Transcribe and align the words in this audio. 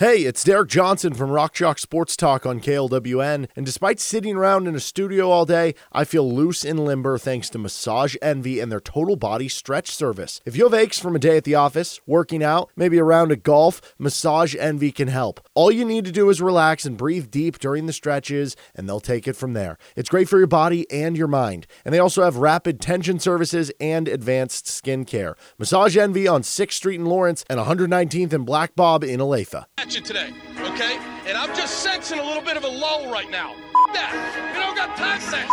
Hey, 0.00 0.20
it's 0.20 0.42
Derek 0.42 0.70
Johnson 0.70 1.12
from 1.12 1.30
Rock 1.30 1.58
Sports 1.76 2.16
Talk 2.16 2.46
on 2.46 2.58
KLWN. 2.58 3.48
And 3.54 3.66
despite 3.66 4.00
sitting 4.00 4.34
around 4.34 4.66
in 4.66 4.74
a 4.74 4.80
studio 4.80 5.28
all 5.28 5.44
day, 5.44 5.74
I 5.92 6.04
feel 6.04 6.32
loose 6.32 6.64
and 6.64 6.80
limber 6.80 7.18
thanks 7.18 7.50
to 7.50 7.58
Massage 7.58 8.16
Envy 8.22 8.60
and 8.60 8.72
their 8.72 8.80
total 8.80 9.16
body 9.16 9.46
stretch 9.46 9.90
service. 9.90 10.40
If 10.46 10.56
you 10.56 10.64
have 10.64 10.72
aches 10.72 10.98
from 10.98 11.16
a 11.16 11.18
day 11.18 11.36
at 11.36 11.44
the 11.44 11.54
office, 11.54 12.00
working 12.06 12.42
out, 12.42 12.70
maybe 12.76 12.96
a 12.96 13.04
round 13.04 13.30
of 13.30 13.42
golf, 13.42 13.94
Massage 13.98 14.56
Envy 14.58 14.90
can 14.90 15.08
help. 15.08 15.46
All 15.52 15.70
you 15.70 15.84
need 15.84 16.06
to 16.06 16.12
do 16.12 16.30
is 16.30 16.40
relax 16.40 16.86
and 16.86 16.96
breathe 16.96 17.30
deep 17.30 17.58
during 17.58 17.84
the 17.84 17.92
stretches, 17.92 18.56
and 18.74 18.88
they'll 18.88 19.00
take 19.00 19.28
it 19.28 19.36
from 19.36 19.52
there. 19.52 19.76
It's 19.96 20.08
great 20.08 20.30
for 20.30 20.38
your 20.38 20.46
body 20.46 20.90
and 20.90 21.14
your 21.14 21.28
mind. 21.28 21.66
And 21.84 21.92
they 21.94 21.98
also 21.98 22.24
have 22.24 22.36
rapid 22.36 22.80
tension 22.80 23.18
services 23.20 23.70
and 23.78 24.08
advanced 24.08 24.66
skin 24.66 25.04
care. 25.04 25.36
Massage 25.58 25.98
Envy 25.98 26.26
on 26.26 26.40
6th 26.40 26.72
Street 26.72 27.00
in 27.00 27.04
Lawrence 27.04 27.44
and 27.50 27.60
119th 27.60 28.32
and 28.32 28.46
Black 28.46 28.74
Bob 28.74 29.04
in 29.04 29.20
Olathe 29.20 29.66
you 29.94 30.00
today, 30.00 30.30
okay? 30.60 30.98
And 31.26 31.36
I'm 31.36 31.54
just 31.56 31.82
sensing 31.82 32.20
a 32.20 32.24
little 32.24 32.42
bit 32.42 32.56
of 32.56 32.62
a 32.64 32.68
lull 32.68 33.10
right 33.10 33.28
now. 33.30 33.56
that. 33.92 34.12
You 34.54 34.60
don't 34.62 34.76
got 34.76 34.96
time 34.96 35.18
for 35.18 35.32
that. 35.32 35.48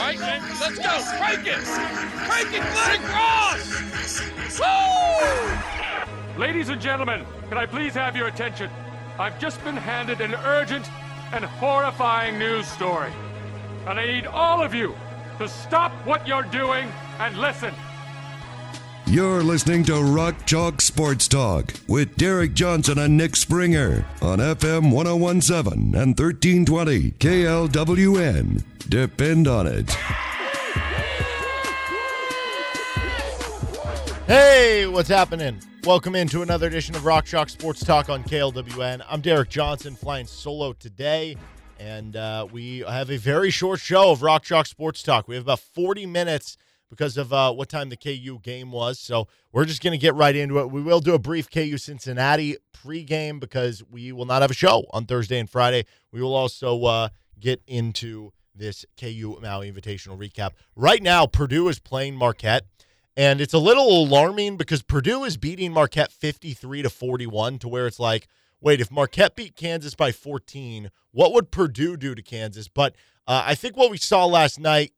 All 0.00 0.06
right, 0.06 0.40
let's 0.60 0.78
go. 0.78 1.02
Crank 1.18 1.46
it. 1.46 1.60
Crank 2.24 2.48
it, 2.54 2.62
Glenn 2.72 3.02
Cross. 3.10 4.60
Woo! 4.60 6.40
Ladies 6.40 6.70
and 6.70 6.80
gentlemen, 6.80 7.26
can 7.50 7.58
I 7.58 7.66
please 7.66 7.92
have 7.92 8.16
your 8.16 8.28
attention? 8.28 8.70
I've 9.18 9.38
just 9.38 9.62
been 9.62 9.76
handed 9.76 10.22
an 10.22 10.34
urgent 10.36 10.88
and 11.32 11.44
horrifying 11.44 12.38
news 12.38 12.66
story. 12.66 13.12
And 13.86 14.00
I 14.00 14.06
need 14.06 14.26
all 14.26 14.62
of 14.62 14.74
you 14.74 14.94
to 15.38 15.46
stop 15.48 15.92
what 16.06 16.26
you're 16.26 16.44
doing 16.44 16.90
and 17.18 17.36
listen. 17.36 17.74
You're 19.06 19.42
listening 19.42 19.84
to 19.84 20.00
Rock 20.00 20.46
Chalk 20.46 20.80
Sports 20.80 21.28
Talk 21.28 21.74
with 21.86 22.16
Derek 22.16 22.54
Johnson 22.54 22.98
and 22.98 23.16
Nick 23.16 23.36
Springer 23.36 24.06
on 24.22 24.38
FM 24.38 24.90
1017 24.92 25.94
and 25.94 26.18
1320 26.18 27.10
KLWN. 27.12 28.62
Depend 28.88 29.48
on 29.48 29.66
it. 29.66 29.90
Hey, 34.26 34.86
what's 34.86 35.08
happening? 35.08 35.60
Welcome 35.84 36.14
into 36.14 36.42
another 36.42 36.68
edition 36.68 36.94
of 36.94 37.04
Rock 37.04 37.26
Chalk 37.26 37.50
Sports 37.50 37.84
Talk 37.84 38.08
on 38.08 38.22
KLWN. 38.24 39.04
I'm 39.10 39.20
Derek 39.20 39.50
Johnson 39.50 39.94
flying 39.94 40.26
solo 40.26 40.72
today, 40.72 41.36
and 41.78 42.16
uh, 42.16 42.46
we 42.50 42.78
have 42.88 43.10
a 43.10 43.18
very 43.18 43.50
short 43.50 43.80
show 43.80 44.12
of 44.12 44.22
Rock 44.22 44.44
Chalk 44.44 44.66
Sports 44.66 45.02
Talk. 45.02 45.28
We 45.28 45.34
have 45.34 45.44
about 45.44 45.60
40 45.60 46.06
minutes 46.06 46.56
because 46.92 47.16
of 47.16 47.32
uh, 47.32 47.50
what 47.50 47.70
time 47.70 47.88
the 47.88 47.96
KU 47.96 48.38
game 48.42 48.70
was. 48.70 48.98
So 48.98 49.26
we're 49.50 49.64
just 49.64 49.82
going 49.82 49.92
to 49.92 49.98
get 49.98 50.14
right 50.14 50.36
into 50.36 50.58
it. 50.58 50.70
We 50.70 50.82
will 50.82 51.00
do 51.00 51.14
a 51.14 51.18
brief 51.18 51.50
KU 51.50 51.78
Cincinnati 51.78 52.58
pregame 52.76 53.40
because 53.40 53.82
we 53.90 54.12
will 54.12 54.26
not 54.26 54.42
have 54.42 54.50
a 54.50 54.54
show 54.54 54.84
on 54.92 55.06
Thursday 55.06 55.38
and 55.38 55.48
Friday. 55.48 55.86
We 56.12 56.20
will 56.20 56.34
also 56.34 56.84
uh, 56.84 57.08
get 57.40 57.62
into 57.66 58.34
this 58.54 58.84
KU 59.00 59.38
Maui 59.40 59.72
Invitational 59.72 60.18
recap. 60.18 60.50
Right 60.76 61.02
now, 61.02 61.24
Purdue 61.24 61.68
is 61.68 61.78
playing 61.78 62.14
Marquette. 62.14 62.66
And 63.16 63.40
it's 63.40 63.54
a 63.54 63.58
little 63.58 64.04
alarming 64.04 64.58
because 64.58 64.82
Purdue 64.82 65.24
is 65.24 65.38
beating 65.38 65.72
Marquette 65.72 66.12
53 66.12 66.82
to 66.82 66.90
41 66.90 67.58
to 67.60 67.68
where 67.68 67.86
it's 67.86 67.98
like, 67.98 68.28
wait, 68.60 68.82
if 68.82 68.90
Marquette 68.90 69.34
beat 69.34 69.56
Kansas 69.56 69.94
by 69.94 70.12
14, 70.12 70.90
what 71.10 71.32
would 71.32 71.50
Purdue 71.50 71.96
do 71.96 72.14
to 72.14 72.22
Kansas? 72.22 72.68
But 72.68 72.94
uh, 73.26 73.44
I 73.46 73.54
think 73.54 73.78
what 73.78 73.90
we 73.90 73.96
saw 73.96 74.26
last 74.26 74.60
night 74.60 74.92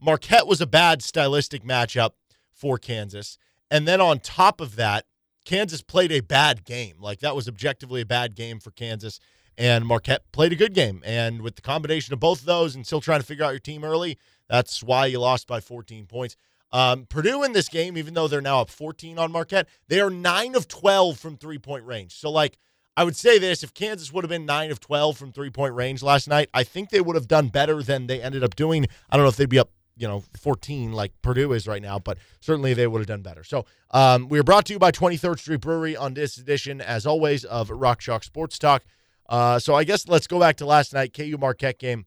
Marquette 0.00 0.46
was 0.46 0.60
a 0.60 0.66
bad 0.66 1.02
stylistic 1.02 1.64
matchup 1.64 2.10
for 2.52 2.78
Kansas. 2.78 3.38
And 3.70 3.86
then 3.86 4.00
on 4.00 4.20
top 4.20 4.60
of 4.60 4.76
that, 4.76 5.04
Kansas 5.44 5.82
played 5.82 6.12
a 6.12 6.20
bad 6.20 6.64
game. 6.64 6.96
Like 7.00 7.20
that 7.20 7.36
was 7.36 7.48
objectively 7.48 8.00
a 8.00 8.06
bad 8.06 8.34
game 8.34 8.60
for 8.60 8.70
Kansas. 8.70 9.20
And 9.56 9.86
Marquette 9.86 10.30
played 10.32 10.52
a 10.52 10.56
good 10.56 10.72
game. 10.72 11.02
And 11.04 11.42
with 11.42 11.56
the 11.56 11.62
combination 11.62 12.14
of 12.14 12.20
both 12.20 12.40
of 12.40 12.46
those 12.46 12.76
and 12.76 12.86
still 12.86 13.00
trying 13.00 13.20
to 13.20 13.26
figure 13.26 13.44
out 13.44 13.50
your 13.50 13.58
team 13.58 13.82
early, 13.82 14.18
that's 14.48 14.82
why 14.82 15.06
you 15.06 15.18
lost 15.18 15.46
by 15.46 15.60
14 15.60 16.06
points. 16.06 16.36
Um, 16.70 17.06
Purdue 17.06 17.42
in 17.42 17.52
this 17.52 17.68
game, 17.68 17.96
even 17.96 18.14
though 18.14 18.28
they're 18.28 18.40
now 18.40 18.60
up 18.60 18.70
14 18.70 19.18
on 19.18 19.32
Marquette, 19.32 19.68
they 19.88 20.00
are 20.00 20.10
9 20.10 20.54
of 20.54 20.68
12 20.68 21.18
from 21.18 21.36
three 21.36 21.58
point 21.58 21.84
range. 21.84 22.14
So, 22.14 22.30
like, 22.30 22.58
I 22.96 23.04
would 23.04 23.16
say 23.16 23.38
this 23.38 23.62
if 23.62 23.72
Kansas 23.72 24.12
would 24.12 24.24
have 24.24 24.28
been 24.28 24.44
9 24.44 24.70
of 24.70 24.80
12 24.80 25.16
from 25.16 25.32
three 25.32 25.50
point 25.50 25.74
range 25.74 26.02
last 26.02 26.28
night, 26.28 26.50
I 26.52 26.64
think 26.64 26.90
they 26.90 27.00
would 27.00 27.16
have 27.16 27.28
done 27.28 27.48
better 27.48 27.82
than 27.82 28.06
they 28.06 28.20
ended 28.20 28.44
up 28.44 28.54
doing. 28.54 28.86
I 29.08 29.16
don't 29.16 29.24
know 29.24 29.30
if 29.30 29.36
they'd 29.36 29.48
be 29.48 29.58
up 29.58 29.70
you 29.98 30.08
know 30.08 30.22
14 30.40 30.92
like 30.92 31.12
Purdue 31.22 31.52
is 31.52 31.66
right 31.66 31.82
now, 31.82 31.98
but 31.98 32.18
certainly 32.40 32.72
they 32.72 32.86
would 32.86 33.00
have 33.00 33.06
done 33.06 33.22
better. 33.22 33.44
So 33.44 33.66
um, 33.90 34.28
we 34.28 34.38
are 34.38 34.44
brought 34.44 34.66
to 34.66 34.72
you 34.72 34.78
by 34.78 34.92
23rd 34.92 35.38
Street 35.38 35.60
Brewery 35.60 35.96
on 35.96 36.14
this 36.14 36.38
edition, 36.38 36.80
as 36.80 37.04
always, 37.04 37.44
of 37.44 37.70
Rock 37.70 38.00
Chalk 38.00 38.24
Sports 38.24 38.58
Talk. 38.58 38.84
Uh, 39.28 39.58
so 39.58 39.74
I 39.74 39.84
guess 39.84 40.08
let's 40.08 40.26
go 40.26 40.40
back 40.40 40.56
to 40.56 40.66
last 40.66 40.94
night 40.94 41.12
KU 41.12 41.36
Marquette 41.38 41.78
game. 41.78 42.06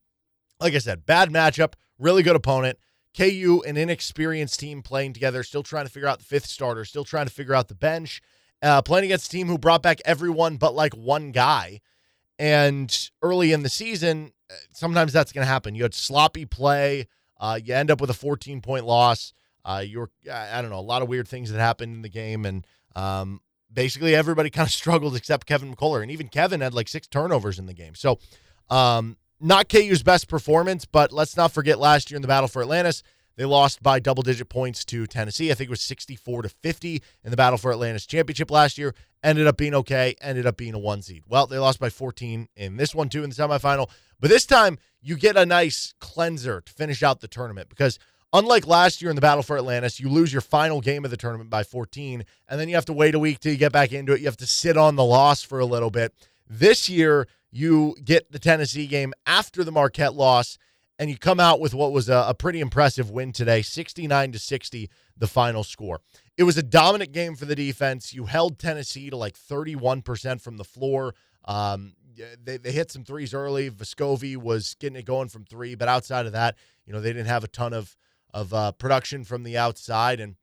Like 0.60 0.74
I 0.74 0.80
said, 0.80 1.06
bad 1.06 1.30
matchup, 1.30 1.74
really 2.00 2.24
good 2.24 2.36
opponent. 2.36 2.78
KU, 3.18 3.62
an 3.68 3.76
inexperienced 3.78 4.60
team 4.60 4.82
playing 4.82 5.14
together, 5.14 5.44
still 5.44 5.64
trying 5.64 5.86
to 5.86 5.92
figure 5.92 6.08
out 6.08 6.20
the 6.20 6.26
fifth 6.26 6.46
starter, 6.46 6.86
still 6.86 7.04
trying 7.04 7.26
to 7.26 7.32
figure 7.32 7.54
out 7.54 7.68
the 7.68 7.76
bench, 7.76 8.22
uh, 8.62 8.82
playing 8.82 9.06
against 9.06 9.28
a 9.28 9.30
team 9.30 9.48
who 9.48 9.58
brought 9.58 9.84
back 9.84 10.00
everyone 10.06 10.58
but 10.58 10.74
like 10.74 10.94
one 10.94 11.32
guy. 11.32 11.82
And 12.40 13.10
early 13.22 13.52
in 13.52 13.64
the 13.64 13.70
season, 13.70 14.32
uh, 14.50 14.56
sometimes 14.74 15.14
that's 15.14 15.32
going 15.32 15.46
to 15.46 15.52
happen. 15.52 15.76
You 15.76 15.84
had 15.84 15.94
sloppy 15.94 16.46
play. 16.46 17.08
Uh, 17.42 17.60
you 17.62 17.74
end 17.74 17.90
up 17.90 18.00
with 18.00 18.10
a 18.10 18.14
14 18.14 18.62
point 18.62 18.86
loss. 18.86 19.34
Uh, 19.66 19.84
you're, 19.86 20.10
I 20.32 20.62
don't 20.62 20.72
know, 20.72 20.80
a 20.80 20.82
lot 20.82 21.02
of 21.02 21.10
weird 21.10 21.28
things 21.28 21.52
that 21.52 21.60
happened 21.60 21.96
in 21.96 22.02
the 22.04 22.10
game. 22.10 22.46
And 22.46 22.66
um, 22.96 23.42
basically 23.74 24.16
everybody 24.16 24.50
kind 24.52 24.68
of 24.68 24.74
struggled 24.74 25.16
except 25.16 25.48
Kevin 25.48 25.76
McCullar. 25.76 26.02
And 26.02 26.12
even 26.12 26.30
Kevin 26.30 26.62
had 26.62 26.74
like 26.74 26.88
six 26.88 27.08
turnovers 27.08 27.60
in 27.60 27.66
the 27.66 27.74
game. 27.74 27.96
So, 27.96 28.20
um, 28.70 29.18
not 29.40 29.70
KU's 29.70 30.04
best 30.04 30.28
performance, 30.28 30.86
but 30.86 31.12
let's 31.12 31.36
not 31.36 31.52
forget 31.52 31.80
last 31.80 32.12
year 32.12 32.16
in 32.16 32.22
the 32.22 32.28
battle 32.28 32.48
for 32.48 32.62
Atlantis, 32.62 33.02
they 33.38 33.46
lost 33.46 33.82
by 33.82 34.00
double 34.00 34.22
digit 34.22 34.50
points 34.50 34.86
to 34.86 35.08
Tennessee. 35.08 35.50
I 35.50 35.56
think 35.56 35.70
it 35.70 35.72
was 35.72 35.82
64 35.82 36.44
to 36.44 36.50
50 36.50 37.02
in 37.24 37.32
the 37.32 37.38
battle 37.38 37.58
for 37.58 37.72
Atlantis 37.72 38.06
championship 38.06 38.52
last 38.52 38.78
year. 38.78 38.94
Ended 39.24 39.48
up 39.48 39.58
being 39.58 39.74
okay, 39.74 40.16
ended 40.22 40.46
up 40.46 40.58
being 40.58 40.76
a 40.76 40.80
one 40.80 41.02
seed. 41.02 41.24
Well, 41.28 41.48
they 41.48 41.58
lost 41.58 41.80
by 41.80 41.90
14 41.90 42.50
in 42.56 42.78
this 42.78 42.94
one 42.94 43.10
too 43.10 43.24
in 43.24 43.30
the 43.30 43.36
semifinal. 43.36 43.90
But 44.20 44.30
this 44.30 44.46
time 44.46 44.78
you 45.02 45.18
get 45.18 45.38
a 45.38 45.46
nice 45.46 45.94
cleanser 46.00 46.62
to 46.62 46.74
finish 46.74 47.04
out 47.04 47.20
the 47.22 47.28
tournament 47.28 47.70
because 47.70 48.00
unlike 48.34 48.68
last 48.68 49.02
year 49.02 49.10
in 49.10 49.16
the 49.16 49.22
battle 49.22 49.44
for 49.44 49.58
Atlantis, 49.58 50.00
you 50.00 50.10
lose 50.10 50.32
your 50.32 50.42
final 50.42 50.82
game 50.82 51.04
of 51.04 51.12
the 51.12 51.18
tournament 51.18 51.50
by 51.50 51.64
14, 51.64 52.24
and 52.48 52.60
then 52.60 52.70
you 52.70 52.76
have 52.76 52.86
to 52.86 52.94
wait 52.94 53.16
a 53.16 53.20
week 53.20 53.44
you 53.44 53.56
get 53.58 53.72
back 53.72 53.92
into 53.92 54.14
it. 54.14 54.20
You 54.20 54.26
have 54.28 54.38
to 54.38 54.48
sit 54.48 54.78
on 54.78 54.96
the 54.96 55.04
loss 55.04 55.44
for 55.44 55.60
a 55.60 55.66
little 55.66 55.92
bit. 55.92 56.14
This 56.50 56.90
year, 56.90 57.28
you 57.52 57.96
get 58.04 58.32
the 58.32 58.40
Tennessee 58.40 58.88
game 58.88 59.14
after 59.26 59.64
the 59.64 59.72
Marquette 59.72 60.14
loss 60.14 60.58
and 61.02 61.10
you 61.10 61.18
come 61.18 61.40
out 61.40 61.60
with 61.60 61.74
what 61.74 61.92
was 61.92 62.10
a, 62.10 62.26
a, 62.28 62.34
pretty 62.36 62.60
impressive 62.60 63.10
win 63.10 63.32
today 63.32 63.62
69 63.62 64.34
to 64.34 64.40
60 64.40 64.90
the 65.18 65.28
final 65.28 65.64
score 65.64 66.00
it 66.38 66.44
was 66.44 66.58
a 66.58 66.64
dominant 66.64 67.12
game 67.12 67.36
for 67.36 67.46
the 67.46 67.56
defense 67.56 68.14
you 68.14 68.26
held 68.26 68.60
tennessee 68.60 69.10
to 69.10 69.18
like 69.18 69.36
31% 69.36 70.40
from 70.40 70.58
the 70.58 70.64
floor 70.64 71.16
um, 71.46 71.94
they, 72.44 72.58
they 72.58 72.72
hit 72.72 72.92
some 72.92 73.04
threes 73.04 73.34
early 73.34 73.70
vescovi 73.70 74.36
was 74.38 74.76
getting 74.80 74.98
it 74.98 75.06
going 75.06 75.30
from 75.30 75.44
three 75.46 75.76
but 75.76 75.88
outside 75.88 76.26
of 76.26 76.32
that 76.32 76.56
you 76.86 76.94
know 76.94 77.02
they 77.02 77.14
didn't 77.14 77.28
have 77.28 77.44
a 77.44 77.48
ton 77.48 77.74
of 77.74 77.96
of 78.34 78.54
uh, 78.54 78.72
production 78.72 79.24
from 79.24 79.44
the 79.44 79.58
outside 79.58 80.20
and 80.20 80.36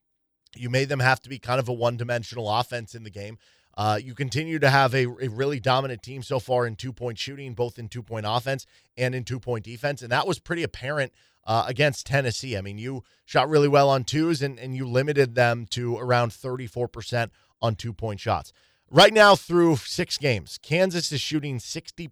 you 0.57 0.71
made 0.71 0.89
them 0.89 1.01
have 1.01 1.21
to 1.21 1.28
be 1.28 1.39
kind 1.39 1.61
of 1.61 1.69
a 1.69 1.73
one-dimensional 1.73 2.51
offense 2.51 2.95
in 2.95 3.03
the 3.03 3.11
game 3.11 3.39
uh, 3.78 3.97
you 4.03 4.12
continue 4.12 4.59
to 4.59 4.69
have 4.69 4.93
a, 4.93 5.07
a 5.23 5.28
really 5.28 5.61
dominant 5.61 6.03
team 6.03 6.21
so 6.21 6.41
far 6.41 6.67
in 6.67 6.75
two 6.75 6.93
point 6.93 7.17
shooting, 7.17 7.55
both 7.55 7.78
in 7.78 7.87
two 7.87 8.03
point 8.03 8.27
offense 8.28 8.67
and 8.97 9.15
in 9.15 9.23
two 9.23 9.39
point 9.39 9.65
defense. 9.65 10.03
And 10.03 10.11
that 10.11 10.27
was 10.27 10.41
pretty 10.41 10.65
apparent 10.65 11.12
uh, 11.47 11.65
against 11.69 12.05
Tennessee. 12.05 12.57
I 12.57 12.61
mean, 12.61 12.77
you 12.77 13.05
shot 13.25 13.49
really 13.49 13.69
well 13.69 13.89
on 13.89 14.03
twos 14.03 14.43
and, 14.43 14.59
and 14.59 14.75
you 14.75 14.84
limited 14.84 15.37
them 15.37 15.65
to 15.71 15.97
around 15.97 16.33
34% 16.33 17.31
on 17.62 17.77
two 17.77 17.93
point 17.93 18.19
shots. 18.19 18.53
Right 18.91 19.12
now, 19.12 19.37
through 19.37 19.76
six 19.76 20.16
games, 20.16 20.59
Kansas 20.62 21.12
is 21.12 21.21
shooting 21.21 21.59
60%, 21.59 22.09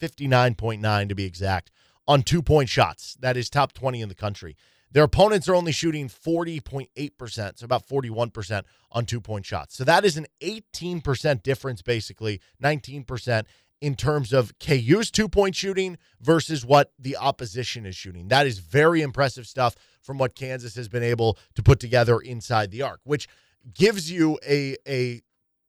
59.9 0.00 1.08
to 1.10 1.14
be 1.14 1.24
exact, 1.24 1.70
on 2.08 2.22
two 2.22 2.40
point 2.40 2.70
shots. 2.70 3.18
That 3.20 3.36
is 3.36 3.50
top 3.50 3.74
20 3.74 4.00
in 4.00 4.08
the 4.08 4.14
country. 4.14 4.56
Their 4.90 5.04
opponents 5.04 5.46
are 5.46 5.54
only 5.54 5.72
shooting 5.72 6.08
40.8%, 6.08 7.58
so 7.58 7.64
about 7.66 7.86
41% 7.86 8.62
on 8.92 9.04
two 9.04 9.20
point 9.20 9.44
shots. 9.44 9.76
So 9.76 9.84
that 9.84 10.06
is 10.06 10.16
an 10.16 10.26
18% 10.40 11.42
difference, 11.42 11.82
basically, 11.82 12.40
19% 12.62 13.44
in 13.82 13.94
terms 13.94 14.32
of 14.32 14.58
KU's 14.58 15.10
two 15.10 15.28
point 15.28 15.54
shooting 15.54 15.98
versus 16.22 16.64
what 16.64 16.92
the 16.98 17.18
opposition 17.18 17.84
is 17.84 17.94
shooting. 17.94 18.28
That 18.28 18.46
is 18.46 18.58
very 18.58 19.02
impressive 19.02 19.46
stuff 19.46 19.76
from 20.00 20.16
what 20.16 20.34
Kansas 20.34 20.76
has 20.76 20.88
been 20.88 21.02
able 21.02 21.36
to 21.56 21.62
put 21.62 21.78
together 21.78 22.18
inside 22.20 22.70
the 22.70 22.80
arc, 22.80 23.00
which 23.04 23.28
gives 23.74 24.10
you 24.10 24.38
a, 24.48 24.76
a 24.88 25.20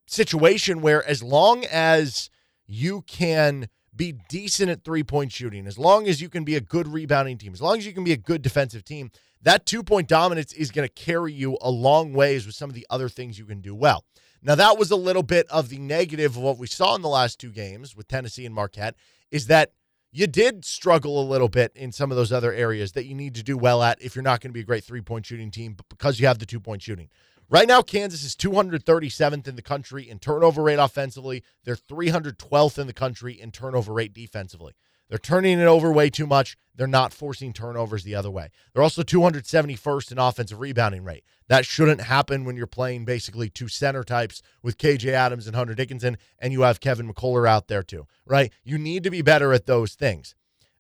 situation 0.08 0.82
where 0.82 1.08
as 1.08 1.22
long 1.22 1.66
as 1.66 2.30
you 2.66 3.04
can 3.04 3.70
be 3.96 4.14
decent 4.30 4.70
at 4.70 4.84
three 4.84 5.04
point 5.04 5.32
shooting, 5.32 5.68
as 5.68 5.78
long 5.78 6.08
as 6.08 6.22
you 6.22 6.30
can 6.30 6.44
be 6.44 6.56
a 6.56 6.62
good 6.62 6.88
rebounding 6.88 7.38
team, 7.38 7.54
as 7.54 7.62
long 7.62 7.78
as 7.78 7.86
you 7.86 7.94
can 7.94 8.04
be 8.04 8.14
a 8.14 8.18
good 8.18 8.42
defensive 8.42 8.84
team, 8.84 9.12
that 9.42 9.66
two 9.66 9.84
point 9.84 10.08
dominance 10.08 10.54
is 10.54 10.72
going 10.72 10.88
to 10.88 10.94
carry 10.94 11.34
you 11.34 11.58
a 11.62 11.70
long 11.70 12.14
ways 12.14 12.46
with 12.46 12.56
some 12.56 12.70
of 12.70 12.76
the 12.76 12.88
other 12.90 13.10
things 13.10 13.38
you 13.38 13.46
can 13.46 13.62
do 13.62 13.76
well. 13.76 14.04
Now, 14.42 14.56
that 14.56 14.78
was 14.78 14.92
a 14.92 14.96
little 14.96 15.24
bit 15.24 15.48
of 15.50 15.70
the 15.70 15.80
negative 15.80 16.38
of 16.38 16.44
what 16.44 16.58
we 16.58 16.68
saw 16.68 16.96
in 16.96 17.02
the 17.02 17.10
last 17.10 17.40
two 17.40 17.52
games 17.52 17.96
with 17.96 18.08
Tennessee 18.08 18.46
and 18.46 18.54
Marquette, 18.54 18.96
is 19.32 19.48
that 19.48 19.72
you 20.12 20.28
did 20.28 20.64
struggle 20.64 21.22
a 21.22 21.26
little 21.26 21.50
bit 21.50 21.72
in 21.76 21.92
some 21.92 22.12
of 22.12 22.18
those 22.18 22.32
other 22.32 22.54
areas 22.54 22.94
that 22.94 23.06
you 23.06 23.16
need 23.16 23.36
to 23.36 23.44
do 23.44 23.58
well 23.58 23.84
at 23.84 24.02
if 24.02 24.16
you're 24.16 24.24
not 24.24 24.42
going 24.42 24.50
to 24.50 24.54
be 24.54 24.62
a 24.62 24.66
great 24.66 24.84
three 24.84 25.02
point 25.02 25.26
shooting 25.26 25.52
team, 25.52 25.74
but 25.74 25.90
because 25.90 26.20
you 26.20 26.28
have 26.28 26.40
the 26.40 26.46
two 26.46 26.60
point 26.60 26.82
shooting. 26.82 27.10
Right 27.50 27.68
now, 27.68 27.82
Kansas 27.82 28.26
is 28.26 28.36
237th 28.36 29.48
in 29.48 29.56
the 29.56 29.62
country 29.62 30.10
in 30.10 30.20
turnover 30.20 30.64
rate 30.64 30.80
offensively. 30.80 31.44
They're 31.64 31.78
312th 31.78 32.78
in 32.78 32.88
the 32.88 32.94
country 32.94 33.40
in 33.40 33.52
turnover 33.52 33.94
rate 33.94 34.14
defensively. 34.14 34.74
They're 35.08 35.18
turning 35.18 35.58
it 35.58 35.66
over 35.66 35.90
way 35.90 36.10
too 36.10 36.28
much. 36.28 36.58
They're 36.76 36.88
not 36.88 37.14
forcing 37.14 37.54
turnovers 37.54 38.04
the 38.04 38.16
other 38.16 38.30
way. 38.30 38.50
They're 38.74 38.84
also 38.84 39.02
271st 39.02 40.12
in 40.12 40.18
offensive 40.20 40.60
rebounding 40.60 41.06
rate. 41.06 41.24
That 41.48 41.66
shouldn't 41.66 42.02
happen 42.02 42.44
when 42.44 42.58
you're 42.58 42.68
playing 42.68 43.06
basically 43.06 43.50
two 43.50 43.70
center 43.70 44.04
types 44.04 44.42
with 44.62 44.78
KJ 44.78 45.12
Adams 45.12 45.48
and 45.48 45.56
Hunter 45.56 45.74
Dickinson, 45.74 46.18
and 46.40 46.52
you 46.52 46.64
have 46.64 46.82
Kevin 46.82 47.10
McCullar 47.10 47.48
out 47.48 47.70
there 47.70 47.84
too, 47.84 48.08
right? 48.26 48.52
You 48.66 48.78
need 48.78 49.04
to 49.04 49.10
be 49.10 49.22
better 49.22 49.54
at 49.54 49.68
those 49.68 49.94
things. 49.94 50.36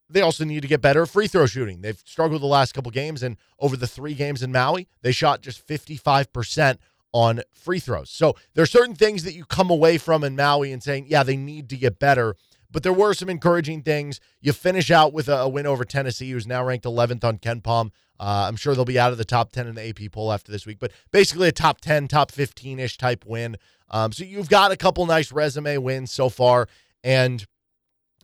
They 0.09 0.21
also 0.21 0.45
need 0.45 0.62
to 0.62 0.68
get 0.68 0.81
better 0.81 1.04
at 1.04 1.09
free 1.09 1.27
throw 1.27 1.45
shooting. 1.45 1.81
They've 1.81 2.01
struggled 2.06 2.42
the 2.42 2.48
last 2.48 2.74
couple 2.74 2.92
games, 2.92 3.24
and 3.24 3.38
over 3.59 3.75
the 3.75 3.88
three 3.88 4.13
games 4.13 4.42
in 4.42 4.51
Maui, 4.51 4.88
they 5.01 5.12
shot 5.12 5.42
just 5.42 5.65
55% 5.68 6.77
on 7.13 7.42
free 7.51 7.80
throws. 7.80 8.09
So 8.09 8.36
there 8.54 8.63
are 8.63 8.68
certain 8.68 8.95
things 8.95 9.24
that 9.24 9.33
you 9.33 9.45
come 9.45 9.69
away 9.69 9.98
from 9.98 10.24
in 10.24 10.36
Maui 10.36 10.71
and 10.71 10.83
saying, 10.83 11.07
yeah, 11.09 11.24
they 11.24 11.38
need 11.38 11.69
to 11.69 11.77
get 11.77 12.00
better 12.00 12.36
but 12.71 12.83
there 12.83 12.94
were 12.94 13.13
some 13.13 13.30
encouraging 13.30 13.81
things. 13.81 14.19
You 14.42 14.54
finish 14.54 14.92
out 14.92 15.13
with 15.13 15.30
a, 15.30 15.38
a 15.38 15.50
win 15.50 15.65
over 15.65 15.86
Tennessee, 15.86 16.31
who's 16.31 16.48
now 16.48 16.63
ranked 16.63 16.86
11th 16.86 17.24
on 17.24 17.38
KenPom. 17.38 17.92
Uh, 18.19 18.45
I'm 18.48 18.56
sure 18.56 18.75
they'll 18.75 18.86
be 18.86 19.00
out 19.00 19.12
of 19.12 19.18
the 19.18 19.25
top 19.25 19.51
10 19.51 19.68
in 19.68 19.75
the 19.75 19.89
AP 19.89 20.12
poll 20.12 20.33
after 20.33 20.51
this 20.51 20.65
week, 20.65 20.80
but 20.80 20.92
basically 21.12 21.48
a 21.48 21.51
top 21.51 21.81
10, 21.81 22.07
top 22.07 22.31
15 22.31 22.80
ish 22.80 22.98
type 22.98 23.25
win. 23.25 23.57
Um, 23.89 24.12
so 24.12 24.24
you've 24.24 24.50
got 24.50 24.71
a 24.71 24.77
couple 24.77 25.06
nice 25.06 25.31
resume 25.31 25.77
wins 25.77 26.12
so 26.12 26.30
far, 26.30 26.68
and 27.04 27.45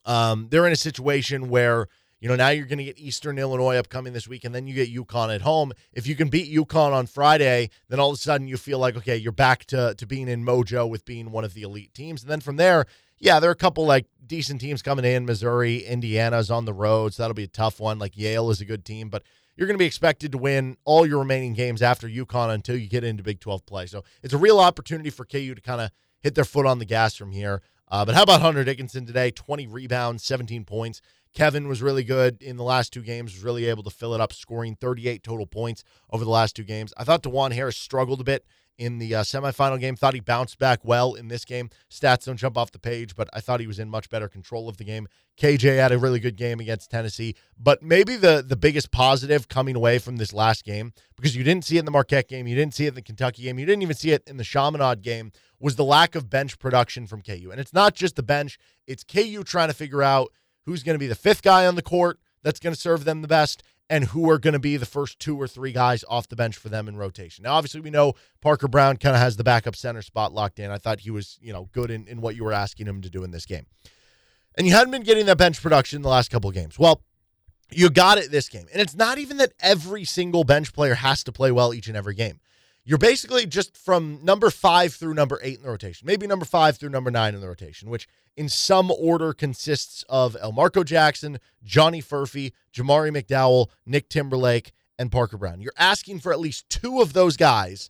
um, 0.05 0.47
they're 0.50 0.65
in 0.67 0.73
a 0.73 0.77
situation 0.77 1.50
where 1.50 1.88
you 2.19 2.29
know 2.29 2.35
now 2.35 2.50
you're 2.50 2.65
going 2.65 2.77
to 2.77 2.85
get 2.85 2.97
Eastern 2.97 3.38
Illinois 3.38 3.75
upcoming 3.75 4.13
this 4.13 4.27
week, 4.27 4.44
and 4.44 4.53
then 4.55 4.67
you 4.67 4.73
get 4.73 4.94
UConn 4.94 5.33
at 5.33 5.41
home. 5.41 5.73
If 5.91 6.07
you 6.07 6.15
can 6.15 6.29
beat 6.29 6.53
UConn 6.53 6.94
on 6.94 7.07
Friday, 7.07 7.69
then 7.89 8.00
all 8.00 8.09
of 8.09 8.15
a 8.15 8.17
sudden 8.17 8.47
you 8.47 8.57
feel 8.57 8.79
like 8.79 8.95
okay, 8.97 9.17
you're 9.17 9.31
back 9.31 9.65
to 9.65 9.95
to 9.95 10.05
being 10.05 10.27
in 10.27 10.45
mojo 10.45 10.89
with 10.89 11.05
being 11.05 11.31
one 11.31 11.44
of 11.44 11.53
the 11.53 11.63
elite 11.63 11.94
teams, 11.94 12.21
and 12.21 12.31
then 12.31 12.41
from 12.41 12.57
there 12.57 12.85
yeah, 13.23 13.39
there 13.39 13.50
are 13.50 13.53
a 13.53 13.55
couple 13.55 13.85
like 13.85 14.05
decent 14.25 14.59
teams 14.59 14.81
coming 14.81 15.05
in. 15.05 15.25
Missouri, 15.25 15.77
Indiana's 15.77 16.51
on 16.51 16.65
the 16.65 16.73
road, 16.73 17.13
so 17.13 17.23
that'll 17.23 17.33
be 17.33 17.45
a 17.45 17.47
tough 17.47 17.79
one. 17.79 17.97
Like 17.97 18.17
Yale 18.17 18.49
is 18.49 18.59
a 18.59 18.65
good 18.65 18.83
team, 18.83 19.07
but 19.07 19.23
you're 19.56 19.65
going 19.65 19.75
to 19.75 19.79
be 19.81 19.85
expected 19.85 20.33
to 20.33 20.38
win 20.38 20.75
all 20.83 21.06
your 21.06 21.19
remaining 21.19 21.53
games 21.53 21.81
after 21.81 22.09
UConn 22.09 22.53
until 22.53 22.75
you 22.75 22.89
get 22.89 23.06
into 23.06 23.23
Big 23.23 23.39
12 23.39 23.65
play. 23.65 23.85
So 23.85 24.03
it's 24.23 24.33
a 24.33 24.38
real 24.38 24.59
opportunity 24.59 25.09
for 25.09 25.23
KU 25.23 25.56
to 25.56 25.61
kind 25.61 25.79
of 25.79 25.91
hit 26.19 26.35
their 26.35 26.44
foot 26.44 26.65
on 26.65 26.79
the 26.79 26.85
gas 26.85 27.15
from 27.15 27.31
here. 27.31 27.61
Uh, 27.89 28.06
but 28.06 28.15
how 28.15 28.24
about 28.24 28.41
Hunter 28.41 28.63
Dickinson 28.63 29.06
today? 29.06 29.31
20 29.31 29.68
rebounds, 29.68 30.24
17 30.24 30.65
points. 30.65 31.01
Kevin 31.33 31.68
was 31.68 31.81
really 31.81 32.03
good 32.03 32.41
in 32.41 32.57
the 32.57 32.63
last 32.63 32.94
two 32.94 33.01
games, 33.01 33.33
was 33.33 33.44
really 33.44 33.65
able 33.65 33.83
to 33.83 33.89
fill 33.89 34.13
it 34.13 34.21
up, 34.21 34.33
scoring 34.33 34.75
38 34.75 35.24
total 35.24 35.47
points 35.47 35.83
over 36.12 36.24
the 36.24 36.30
last 36.30 36.56
two 36.56 36.63
games. 36.63 36.94
I 36.95 37.03
thought 37.03 37.24
Dajuan 37.24 37.53
Harris 37.53 37.77
struggled 37.77 38.21
a 38.21 38.24
bit 38.24 38.45
in 38.77 38.99
the 38.99 39.15
uh, 39.15 39.21
semifinal 39.23 39.79
game. 39.79 39.95
Thought 39.95 40.13
he 40.13 40.19
bounced 40.19 40.57
back 40.57 40.79
well 40.83 41.13
in 41.13 41.27
this 41.27 41.45
game. 41.45 41.69
Stats 41.89 42.25
don't 42.25 42.37
jump 42.37 42.57
off 42.57 42.71
the 42.71 42.79
page, 42.79 43.15
but 43.15 43.29
I 43.33 43.39
thought 43.39 43.59
he 43.59 43.67
was 43.67 43.79
in 43.79 43.89
much 43.89 44.09
better 44.09 44.27
control 44.27 44.69
of 44.69 44.77
the 44.77 44.83
game. 44.83 45.07
KJ 45.37 45.77
had 45.77 45.91
a 45.91 45.97
really 45.97 46.19
good 46.19 46.35
game 46.35 46.59
against 46.59 46.91
Tennessee, 46.91 47.35
but 47.57 47.81
maybe 47.81 48.15
the 48.15 48.43
the 48.47 48.55
biggest 48.55 48.91
positive 48.91 49.47
coming 49.47 49.75
away 49.75 49.99
from 49.99 50.17
this 50.17 50.33
last 50.33 50.63
game 50.63 50.93
because 51.15 51.35
you 51.35 51.43
didn't 51.43 51.65
see 51.65 51.77
it 51.77 51.79
in 51.79 51.85
the 51.85 51.91
Marquette 51.91 52.27
game, 52.27 52.47
you 52.47 52.55
didn't 52.55 52.73
see 52.73 52.85
it 52.85 52.89
in 52.89 52.95
the 52.95 53.01
Kentucky 53.01 53.43
game, 53.43 53.57
you 53.57 53.65
didn't 53.65 53.81
even 53.81 53.95
see 53.95 54.11
it 54.11 54.23
in 54.27 54.37
the 54.37 54.43
Chaminade 54.43 55.01
game 55.01 55.31
was 55.59 55.75
the 55.77 55.83
lack 55.83 56.13
of 56.13 56.29
bench 56.29 56.59
production 56.59 57.07
from 57.07 57.21
KU. 57.21 57.49
And 57.49 57.59
it's 57.59 57.73
not 57.73 57.95
just 57.95 58.15
the 58.17 58.23
bench, 58.23 58.59
it's 58.85 59.03
KU 59.03 59.43
trying 59.43 59.69
to 59.69 59.73
figure 59.73 60.03
out 60.03 60.31
who's 60.65 60.83
going 60.83 60.95
to 60.95 60.99
be 60.99 61.07
the 61.07 61.15
fifth 61.15 61.41
guy 61.41 61.65
on 61.65 61.75
the 61.75 61.81
court 61.81 62.19
that's 62.43 62.59
going 62.59 62.73
to 62.73 62.79
serve 62.79 63.05
them 63.05 63.21
the 63.21 63.27
best 63.27 63.63
and 63.89 64.06
who 64.06 64.30
are 64.30 64.39
going 64.39 64.53
to 64.53 64.59
be 64.59 64.77
the 64.77 64.85
first 64.85 65.19
two 65.19 65.39
or 65.39 65.47
three 65.47 65.71
guys 65.71 66.03
off 66.07 66.27
the 66.27 66.35
bench 66.35 66.57
for 66.57 66.69
them 66.69 66.88
in 66.88 66.95
rotation. 66.95 67.44
Now, 67.44 67.53
obviously, 67.53 67.81
we 67.81 67.89
know 67.89 68.13
Parker 68.41 68.68
Braun 68.68 68.97
kind 68.97 69.15
of 69.15 69.21
has 69.21 69.38
the 69.38 69.44
backup 69.44 69.75
center 69.75 70.01
spot 70.01 70.33
locked 70.33 70.59
in. 70.59 70.71
I 70.71 70.77
thought 70.77 71.01
he 71.01 71.12
was, 71.12 71.38
you 71.41 71.53
know, 71.53 71.69
good 71.74 71.91
in, 71.91 72.07
in 72.07 72.21
what 72.21 72.35
you 72.35 72.44
were 72.44 72.53
asking 72.53 72.88
him 72.88 73.01
to 73.01 73.09
do 73.09 73.24
in 73.24 73.31
this 73.31 73.45
game. 73.45 73.65
And 74.56 74.68
you 74.68 74.74
hadn't 74.74 74.91
been 74.91 75.03
getting 75.03 75.25
that 75.25 75.38
bench 75.38 75.62
production 75.62 75.97
in 75.97 76.01
the 76.01 76.09
last 76.09 76.31
couple 76.31 76.50
of 76.50 76.56
games. 76.56 76.80
Well, 76.80 77.01
you 77.71 77.89
got 77.89 78.18
it 78.18 78.31
this 78.31 78.50
game. 78.50 78.68
And 78.71 78.81
it's 78.81 78.95
not 78.95 79.18
even 79.18 79.38
that 79.38 79.53
every 79.59 80.06
single 80.06 80.44
bench 80.44 80.74
player 80.74 80.95
has 80.95 81.24
to 81.24 81.31
play 81.31 81.51
well 81.51 81.74
each 81.74 81.88
and 81.88 81.97
every 81.97 82.13
game. 82.13 82.39
You're 82.85 82.97
basically 82.97 83.45
just 83.45 83.77
from 83.77 84.19
number 84.24 84.50
five 84.50 84.94
through 84.94 85.13
number 85.13 85.39
eight 85.41 85.57
in 85.57 85.63
the 85.63 85.69
rotation, 85.69 86.06
maybe 86.06 86.27
number 86.27 86.45
five 86.45 86.77
through 86.77 86.89
number 86.89 87.12
nine 87.12 87.33
in 87.33 87.39
the 87.39 87.47
rotation, 87.47 87.89
which 87.89 88.07
in 88.35 88.50
some 88.50 88.91
order 88.91 89.31
consists 89.33 90.03
of 90.09 90.35
Elmarko 90.44 90.83
Jackson, 90.83 91.39
Johnny 91.63 92.01
Furphy, 92.01 92.51
Jamari 92.74 93.15
McDowell, 93.15 93.68
Nick 93.85 94.09
Timberlake, 94.09 94.74
and 95.00 95.12
Parker 95.12 95.38
Braun. 95.38 95.62
You're 95.62 95.74
asking 95.77 96.19
for 96.19 96.33
at 96.33 96.39
least 96.39 96.69
two 96.69 97.01
of 97.01 97.13
those 97.13 97.38
guys 97.38 97.89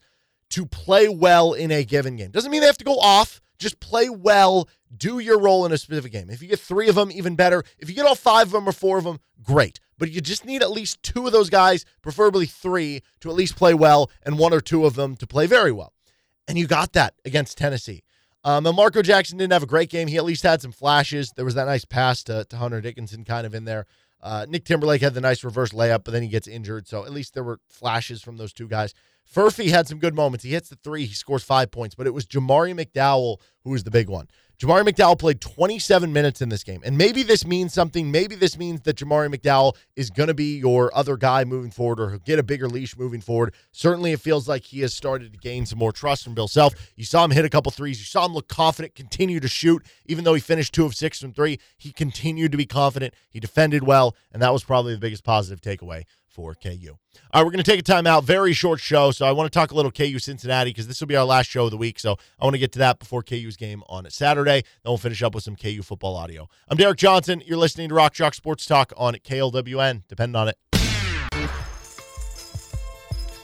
to 0.52 0.66
play 0.66 1.08
well 1.08 1.54
in 1.54 1.72
a 1.72 1.84
given 1.84 2.16
game. 2.16 2.30
Doesn't 2.30 2.52
mean 2.52 2.62
they 2.62 2.68
have 2.68 2.78
to 2.78 2.86
go 2.86 3.00
off, 3.00 3.42
just 3.60 3.80
play 3.80 4.10
well, 4.10 4.68
do 4.96 5.20
your 5.20 5.40
role 5.40 5.66
in 5.66 5.72
a 5.72 5.78
specific 5.78 6.12
game. 6.12 6.30
If 6.30 6.42
you 6.42 6.48
get 6.48 6.60
three 6.60 6.90
of 6.90 6.96
them, 6.96 7.12
even 7.12 7.36
better. 7.36 7.64
If 7.78 7.90
you 7.90 7.96
get 7.96 8.06
all 8.06 8.16
five 8.16 8.48
of 8.48 8.54
them 8.54 8.68
or 8.68 8.72
four 8.72 8.98
of 8.98 9.04
them, 9.04 9.20
great. 9.42 9.80
But 9.98 10.12
you 10.12 10.22
just 10.22 10.46
need 10.46 10.62
at 10.62 10.72
least 10.72 11.02
two 11.04 11.26
of 11.26 11.34
those 11.34 11.50
guys, 11.50 11.86
preferably 12.02 12.46
three, 12.46 13.02
to 13.22 13.30
at 13.30 13.36
least 13.36 13.56
play 13.56 13.74
well, 13.74 14.12
and 14.24 14.38
one 14.38 14.54
or 14.54 14.62
two 14.62 14.86
of 14.86 14.96
them 14.96 15.16
to 15.18 15.28
play 15.28 15.48
very 15.48 15.72
well. 15.72 15.94
And 16.48 16.58
you 16.58 16.68
got 16.68 16.94
that 16.94 17.14
against 17.24 17.58
Tennessee. 17.58 18.04
Um, 18.44 18.66
Elmarko 18.66 19.04
Jackson 19.04 19.38
didn't 19.38 19.54
have 19.54 19.64
a 19.64 19.68
great 19.68 19.90
game. 19.90 20.10
He 20.10 20.18
at 20.18 20.26
least 20.26 20.44
had 20.44 20.62
some 20.62 20.74
flashes. 20.74 21.32
There 21.36 21.46
was 21.46 21.56
that 21.56 21.66
nice 21.66 21.86
pass 21.86 22.24
to, 22.24 22.44
to 22.46 22.58
Hunter 22.58 22.82
Dickinson 22.82 23.24
kind 23.24 23.48
of 23.48 23.56
in 23.56 23.64
there. 23.64 23.86
Uh, 24.24 24.46
Nick 24.48 24.64
Timberlake 24.64 25.02
had 25.02 25.14
the 25.14 25.22
nice 25.22 25.44
reverse 25.44 25.72
layup, 25.72 26.06
but 26.06 26.12
then 26.12 26.24
he 26.24 26.30
gets 26.30 26.48
injured. 26.48 26.88
So 26.88 27.04
at 27.04 27.12
least 27.12 27.34
there 27.34 27.44
were 27.44 27.60
flashes 27.68 28.22
from 28.22 28.38
those 28.38 28.54
two 28.54 28.70
guys. 28.70 28.94
Furphy 29.32 29.70
had 29.70 29.88
some 29.88 30.00
good 30.00 30.16
moments. 30.16 30.46
He 30.46 30.52
hits 30.52 30.70
the 30.70 30.78
three, 30.78 31.06
he 31.06 31.14
scores 31.14 31.44
five 31.44 31.72
points, 31.72 31.94
but 31.94 32.08
it 32.08 32.14
was 32.14 32.26
Jamari 32.26 32.74
McDowell 32.74 33.38
who 33.64 33.72
was 33.72 33.84
the 33.84 33.92
big 33.92 34.10
one. 34.10 34.30
Jamari 34.60 34.88
McDowell 34.88 35.18
played 35.18 35.42
27 35.42 36.14
minutes 36.14 36.42
in 36.42 36.50
this 36.50 36.64
game. 36.64 36.82
And 36.86 36.98
maybe 36.98 37.24
this 37.24 37.46
means 37.46 37.74
something. 37.74 38.12
Maybe 38.12 38.36
this 38.36 38.58
means 38.58 38.82
that 38.82 38.96
Jamari 38.96 39.34
McDowell 39.34 39.76
is 39.96 40.10
going 40.10 40.28
to 40.28 40.34
be 40.34 40.58
your 40.58 40.96
other 40.96 41.18
guy 41.18 41.44
moving 41.44 41.72
forward 41.72 42.00
or 42.00 42.10
he'll 42.12 42.20
get 42.20 42.40
a 42.40 42.44
bigger 42.44 42.70
leash 42.70 42.96
moving 42.96 43.20
forward. 43.20 43.54
Certainly, 43.72 44.14
it 44.14 44.20
feels 44.20 44.48
like 44.48 44.64
he 44.64 44.82
has 44.82 44.94
started 44.94 45.34
to 45.34 45.40
gain 45.40 45.66
some 45.66 45.80
more 45.80 45.92
trust 45.92 46.24
from 46.24 46.34
Bill 46.34 46.48
Self. 46.48 46.74
You 46.96 47.04
saw 47.04 47.26
him 47.26 47.32
hit 47.32 47.46
a 47.46 47.50
couple 47.50 47.72
threes. 47.72 48.00
You 48.00 48.06
saw 48.06 48.26
him 48.26 48.34
look 48.34 48.48
confident, 48.48 48.96
continue 48.96 49.40
to 49.40 49.48
shoot. 49.48 49.86
Even 50.06 50.24
though 50.24 50.34
he 50.34 50.40
finished 50.40 50.74
two 50.74 50.86
of 50.86 50.96
six 50.96 51.20
from 51.20 51.34
three, 51.34 51.60
he 51.78 51.92
continued 51.92 52.52
to 52.52 52.58
be 52.58 52.66
confident. 52.66 53.14
He 53.30 53.40
defended 53.40 53.84
well. 53.84 54.16
And 54.32 54.42
that 54.42 54.54
was 54.54 54.64
probably 54.64 54.94
the 54.94 55.00
biggest 55.00 55.24
positive 55.24 55.62
takeaway 55.62 56.04
for 56.34 56.56
KU. 56.56 56.72
All 56.90 57.42
right, 57.42 57.46
we're 57.46 57.52
going 57.52 57.64
to 57.64 57.72
take 57.72 57.80
a 57.80 57.84
time 57.84 58.08
out. 58.08 58.24
Very 58.24 58.54
short 58.54 58.80
show. 58.80 59.12
So 59.12 59.26
I 59.26 59.32
want 59.32 59.52
to 59.52 59.58
talk 59.58 59.72
a 59.72 59.76
little 59.76 59.92
KU 59.92 60.18
Cincinnati 60.20 60.72
because 60.72 60.88
this 60.88 61.00
will 61.00 61.08
be 61.08 61.16
our 61.16 61.26
last 61.26 61.50
show 61.50 61.66
of 61.66 61.72
the 61.72 61.78
week. 61.78 62.00
So 62.00 62.18
I 62.40 62.46
want 62.46 62.56
to 62.56 62.60
get 62.60 62.72
to 62.74 62.80
that 62.80 63.00
before 63.00 63.22
KU's 63.22 63.56
game 63.56 63.84
on 63.88 64.10
Saturday. 64.10 64.62
Then 64.62 64.92
we'll 64.92 64.98
finish 64.98 65.22
up 65.22 65.36
with 65.36 65.44
some 65.44 65.56
KU 65.56 65.84
football 65.84 66.16
audio. 66.16 66.50
I'm 66.68 66.78
Derek 66.78 66.98
Johnson. 66.98 67.44
You're 67.46 67.58
listening 67.58 67.90
to 67.90 67.96
Rock 67.96 68.14
Chalk 68.14 68.34
Sports 68.34 68.66
Talk 68.66 68.92
on 68.98 69.14
KLWN. 69.14 70.04
Depend 70.08 70.36
on 70.36 70.50
it. 70.50 70.58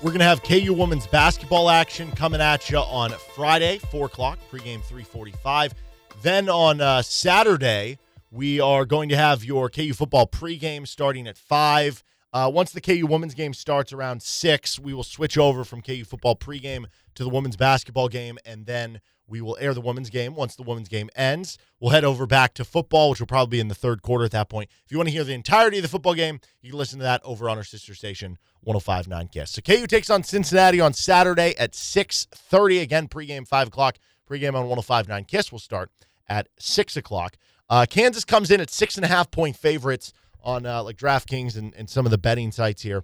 We're 0.01 0.11
going 0.11 0.19
to 0.19 0.25
have 0.25 0.41
KU 0.43 0.73
women's 0.73 1.07
basketball 1.07 1.69
action 1.69 2.09
coming 2.11 2.39
at 2.39 2.69
you 2.69 2.77
on 2.77 3.11
Friday, 3.35 3.79
4 3.91 4.05
o'clock, 4.05 4.39
pregame 4.49 4.81
345. 4.81 5.73
Then 6.21 6.47
on 6.47 6.79
uh, 6.79 7.01
Saturday, 7.01 7.99
we 8.31 8.61
are 8.61 8.85
going 8.85 9.09
to 9.09 9.17
have 9.17 9.43
your 9.43 9.69
KU 9.69 9.93
football 9.93 10.25
pregame 10.25 10.87
starting 10.87 11.27
at 11.27 11.37
5. 11.37 12.01
Uh, 12.31 12.49
once 12.53 12.71
the 12.71 12.81
KU 12.81 13.07
women's 13.07 13.33
game 13.33 13.53
starts 13.53 13.91
around 13.91 14.21
six, 14.21 14.77
we 14.79 14.93
will 14.93 15.03
switch 15.03 15.37
over 15.37 15.63
from 15.63 15.81
KU 15.81 16.03
football 16.03 16.35
pregame 16.35 16.85
to 17.15 17.23
the 17.23 17.29
women's 17.29 17.57
basketball 17.57 18.07
game, 18.07 18.37
and 18.45 18.67
then 18.67 19.01
we 19.27 19.41
will 19.41 19.57
air 19.59 19.73
the 19.73 19.81
women's 19.81 20.09
game. 20.09 20.35
Once 20.35 20.55
the 20.55 20.63
women's 20.63 20.89
game 20.89 21.09
ends, 21.15 21.57
we'll 21.79 21.91
head 21.91 22.03
over 22.03 22.25
back 22.25 22.53
to 22.55 22.65
football, 22.65 23.09
which 23.09 23.19
will 23.19 23.27
probably 23.27 23.57
be 23.57 23.59
in 23.59 23.67
the 23.67 23.75
third 23.75 24.01
quarter 24.01 24.25
at 24.25 24.31
that 24.31 24.49
point. 24.49 24.69
If 24.85 24.91
you 24.91 24.97
want 24.97 25.07
to 25.07 25.13
hear 25.13 25.23
the 25.23 25.33
entirety 25.33 25.77
of 25.77 25.83
the 25.83 25.89
football 25.89 26.13
game, 26.13 26.39
you 26.61 26.71
can 26.71 26.79
listen 26.79 26.99
to 26.99 27.03
that 27.03 27.21
over 27.23 27.49
on 27.49 27.57
our 27.57 27.63
sister 27.63 27.95
station, 27.95 28.37
105.9 28.65 29.31
KISS. 29.31 29.51
So 29.51 29.61
KU 29.61 29.87
takes 29.87 30.09
on 30.09 30.23
Cincinnati 30.23 30.79
on 30.79 30.93
Saturday 30.93 31.55
at 31.57 31.73
6.30. 31.73 32.81
Again, 32.81 33.07
pregame 33.07 33.47
5 33.47 33.67
o'clock. 33.69 33.97
Pregame 34.29 34.55
on 34.55 34.65
105.9 34.65 35.27
KISS 35.27 35.51
will 35.51 35.59
start 35.59 35.91
at 36.27 36.47
6 36.59 36.97
o'clock. 36.97 37.37
Uh, 37.69 37.85
Kansas 37.87 38.25
comes 38.25 38.49
in 38.49 38.59
at 38.59 38.71
six 38.71 38.95
and 38.95 39.05
a 39.05 39.07
half 39.07 39.29
point 39.29 39.55
favorites 39.55 40.11
on 40.43 40.65
uh, 40.65 40.83
like 40.83 40.97
DraftKings 40.97 41.57
and, 41.57 41.73
and 41.75 41.89
some 41.89 42.05
of 42.05 42.11
the 42.11 42.17
betting 42.17 42.51
sites 42.51 42.81
here. 42.81 43.03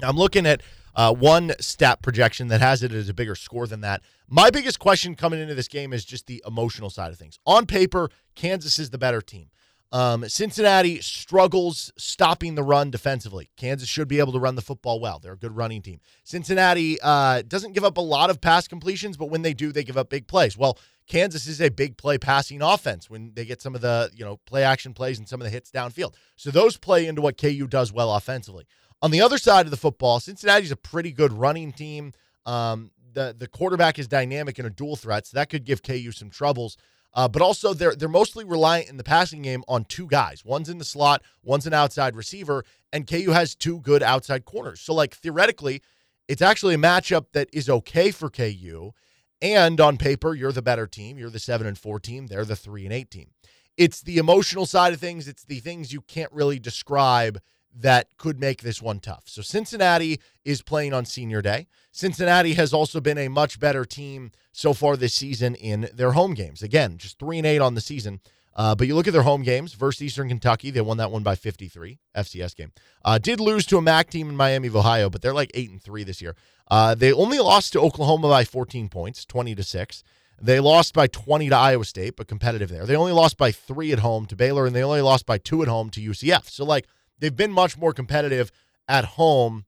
Now, 0.00 0.08
I'm 0.08 0.16
looking 0.16 0.46
at 0.46 0.62
uh, 0.94 1.12
one 1.12 1.52
stat 1.60 2.02
projection 2.02 2.48
that 2.48 2.60
has 2.60 2.82
it 2.82 2.92
as 2.92 3.08
a 3.08 3.14
bigger 3.14 3.34
score 3.34 3.66
than 3.66 3.80
that. 3.82 4.02
My 4.28 4.50
biggest 4.50 4.78
question 4.78 5.14
coming 5.14 5.40
into 5.40 5.54
this 5.54 5.68
game 5.68 5.92
is 5.92 6.04
just 6.04 6.26
the 6.26 6.42
emotional 6.46 6.90
side 6.90 7.12
of 7.12 7.18
things. 7.18 7.38
On 7.46 7.66
paper, 7.66 8.10
Kansas 8.34 8.78
is 8.78 8.90
the 8.90 8.98
better 8.98 9.20
team. 9.20 9.50
Um, 9.92 10.28
Cincinnati 10.28 11.00
struggles 11.00 11.92
stopping 11.96 12.54
the 12.54 12.62
run 12.62 12.90
defensively. 12.90 13.50
Kansas 13.56 13.88
should 13.88 14.08
be 14.08 14.18
able 14.18 14.32
to 14.32 14.38
run 14.38 14.56
the 14.56 14.62
football 14.62 15.00
well. 15.00 15.18
They're 15.18 15.34
a 15.34 15.38
good 15.38 15.56
running 15.56 15.80
team. 15.80 16.00
Cincinnati 16.24 16.98
uh, 17.00 17.42
doesn't 17.46 17.72
give 17.72 17.84
up 17.84 17.96
a 17.96 18.02
lot 18.02 18.28
of 18.28 18.40
pass 18.40 18.66
completions, 18.66 19.16
but 19.16 19.30
when 19.30 19.42
they 19.42 19.54
do, 19.54 19.70
they 19.70 19.84
give 19.84 19.96
up 19.96 20.10
big 20.10 20.26
plays. 20.26 20.56
Well, 20.56 20.78
Kansas 21.06 21.46
is 21.46 21.60
a 21.60 21.68
big 21.68 21.96
play 21.96 22.18
passing 22.18 22.62
offense 22.62 23.08
when 23.08 23.32
they 23.34 23.44
get 23.44 23.62
some 23.62 23.74
of 23.74 23.80
the 23.80 24.10
you 24.12 24.24
know 24.24 24.38
play 24.38 24.64
action 24.64 24.92
plays 24.92 25.18
and 25.18 25.28
some 25.28 25.40
of 25.40 25.44
the 25.44 25.50
hits 25.50 25.70
downfield. 25.70 26.14
So 26.34 26.50
those 26.50 26.76
play 26.76 27.06
into 27.06 27.22
what 27.22 27.38
KU 27.38 27.66
does 27.68 27.92
well 27.92 28.14
offensively. 28.14 28.66
On 29.02 29.10
the 29.10 29.20
other 29.20 29.38
side 29.38 29.66
of 29.66 29.70
the 29.70 29.76
football, 29.76 30.20
Cincinnati's 30.20 30.72
a 30.72 30.76
pretty 30.76 31.12
good 31.12 31.32
running 31.32 31.72
team. 31.72 32.12
Um, 32.44 32.90
the 33.12 33.34
the 33.38 33.46
quarterback 33.46 33.98
is 33.98 34.08
dynamic 34.08 34.58
and 34.58 34.66
a 34.66 34.70
dual 34.70 34.96
threat, 34.96 35.26
so 35.26 35.36
that 35.36 35.48
could 35.48 35.64
give 35.64 35.82
KU 35.82 36.10
some 36.12 36.30
troubles. 36.30 36.76
Uh, 37.16 37.26
but 37.26 37.40
also 37.40 37.72
they're 37.72 37.96
they're 37.96 38.08
mostly 38.10 38.44
reliant 38.44 38.90
in 38.90 38.98
the 38.98 39.02
passing 39.02 39.40
game 39.40 39.64
on 39.66 39.84
two 39.84 40.06
guys. 40.06 40.44
One's 40.44 40.68
in 40.68 40.76
the 40.76 40.84
slot, 40.84 41.22
one's 41.42 41.66
an 41.66 41.72
outside 41.72 42.14
receiver, 42.14 42.62
and 42.92 43.06
KU 43.06 43.30
has 43.32 43.54
two 43.54 43.80
good 43.80 44.02
outside 44.02 44.44
corners. 44.44 44.80
So 44.82 44.92
like 44.92 45.14
theoretically, 45.14 45.80
it's 46.28 46.42
actually 46.42 46.74
a 46.74 46.78
matchup 46.78 47.26
that 47.32 47.48
is 47.52 47.70
okay 47.70 48.10
for 48.10 48.28
KU. 48.28 48.92
And 49.40 49.80
on 49.80 49.96
paper, 49.96 50.34
you're 50.34 50.52
the 50.52 50.62
better 50.62 50.86
team. 50.86 51.18
You're 51.18 51.30
the 51.30 51.38
seven 51.38 51.66
and 51.66 51.78
four 51.78 51.98
team. 51.98 52.26
They're 52.26 52.44
the 52.44 52.56
three 52.56 52.84
and 52.84 52.92
eight 52.92 53.10
team. 53.10 53.30
It's 53.78 54.02
the 54.02 54.18
emotional 54.18 54.66
side 54.66 54.92
of 54.92 55.00
things. 55.00 55.26
It's 55.26 55.44
the 55.44 55.60
things 55.60 55.92
you 55.92 56.02
can't 56.02 56.32
really 56.32 56.58
describe 56.58 57.40
that 57.78 58.16
could 58.16 58.40
make 58.40 58.62
this 58.62 58.80
one 58.80 59.00
tough. 59.00 59.24
So 59.26 59.42
Cincinnati 59.42 60.20
is 60.44 60.62
playing 60.62 60.92
on 60.92 61.04
senior 61.04 61.42
day. 61.42 61.66
Cincinnati 61.92 62.54
has 62.54 62.72
also 62.72 63.00
been 63.00 63.18
a 63.18 63.28
much 63.28 63.60
better 63.60 63.84
team 63.84 64.32
so 64.52 64.72
far 64.72 64.96
this 64.96 65.14
season 65.14 65.54
in 65.54 65.88
their 65.92 66.12
home 66.12 66.34
games. 66.34 66.62
Again, 66.62 66.98
just 66.98 67.18
three 67.18 67.38
and 67.38 67.46
eight 67.46 67.60
on 67.60 67.74
the 67.74 67.80
season. 67.80 68.20
Uh, 68.54 68.74
but 68.74 68.86
you 68.86 68.94
look 68.94 69.06
at 69.06 69.12
their 69.12 69.22
home 69.22 69.42
games 69.42 69.74
versus 69.74 70.02
Eastern 70.02 70.28
Kentucky, 70.28 70.70
they 70.70 70.80
won 70.80 70.96
that 70.96 71.10
one 71.10 71.22
by 71.22 71.34
53 71.34 71.98
FCS 72.16 72.56
game. 72.56 72.72
Uh, 73.04 73.18
did 73.18 73.38
lose 73.38 73.66
to 73.66 73.76
a 73.76 73.82
MAC 73.82 74.08
team 74.08 74.30
in 74.30 74.36
Miami 74.36 74.68
of 74.68 74.76
Ohio, 74.76 75.10
but 75.10 75.20
they're 75.20 75.34
like 75.34 75.50
eight 75.52 75.70
and 75.70 75.82
three 75.82 76.04
this 76.04 76.22
year. 76.22 76.34
Uh, 76.70 76.94
they 76.94 77.12
only 77.12 77.38
lost 77.38 77.74
to 77.74 77.80
Oklahoma 77.80 78.28
by 78.28 78.44
14 78.44 78.88
points, 78.88 79.26
20 79.26 79.54
to 79.54 79.62
six. 79.62 80.02
They 80.40 80.58
lost 80.58 80.94
by 80.94 81.06
20 81.06 81.50
to 81.50 81.56
Iowa 81.56 81.84
State, 81.84 82.16
but 82.16 82.28
competitive 82.28 82.70
there. 82.70 82.86
They 82.86 82.96
only 82.96 83.12
lost 83.12 83.36
by 83.36 83.52
three 83.52 83.92
at 83.92 84.00
home 84.00 84.26
to 84.26 84.36
Baylor, 84.36 84.66
and 84.66 84.74
they 84.74 84.82
only 84.82 85.00
lost 85.02 85.26
by 85.26 85.38
two 85.38 85.62
at 85.62 85.68
home 85.68 85.90
to 85.90 86.00
UCF. 86.00 86.48
So 86.48 86.64
like 86.64 86.86
they've 87.18 87.36
been 87.36 87.52
much 87.52 87.76
more 87.76 87.92
competitive 87.92 88.50
at 88.88 89.04
home 89.04 89.64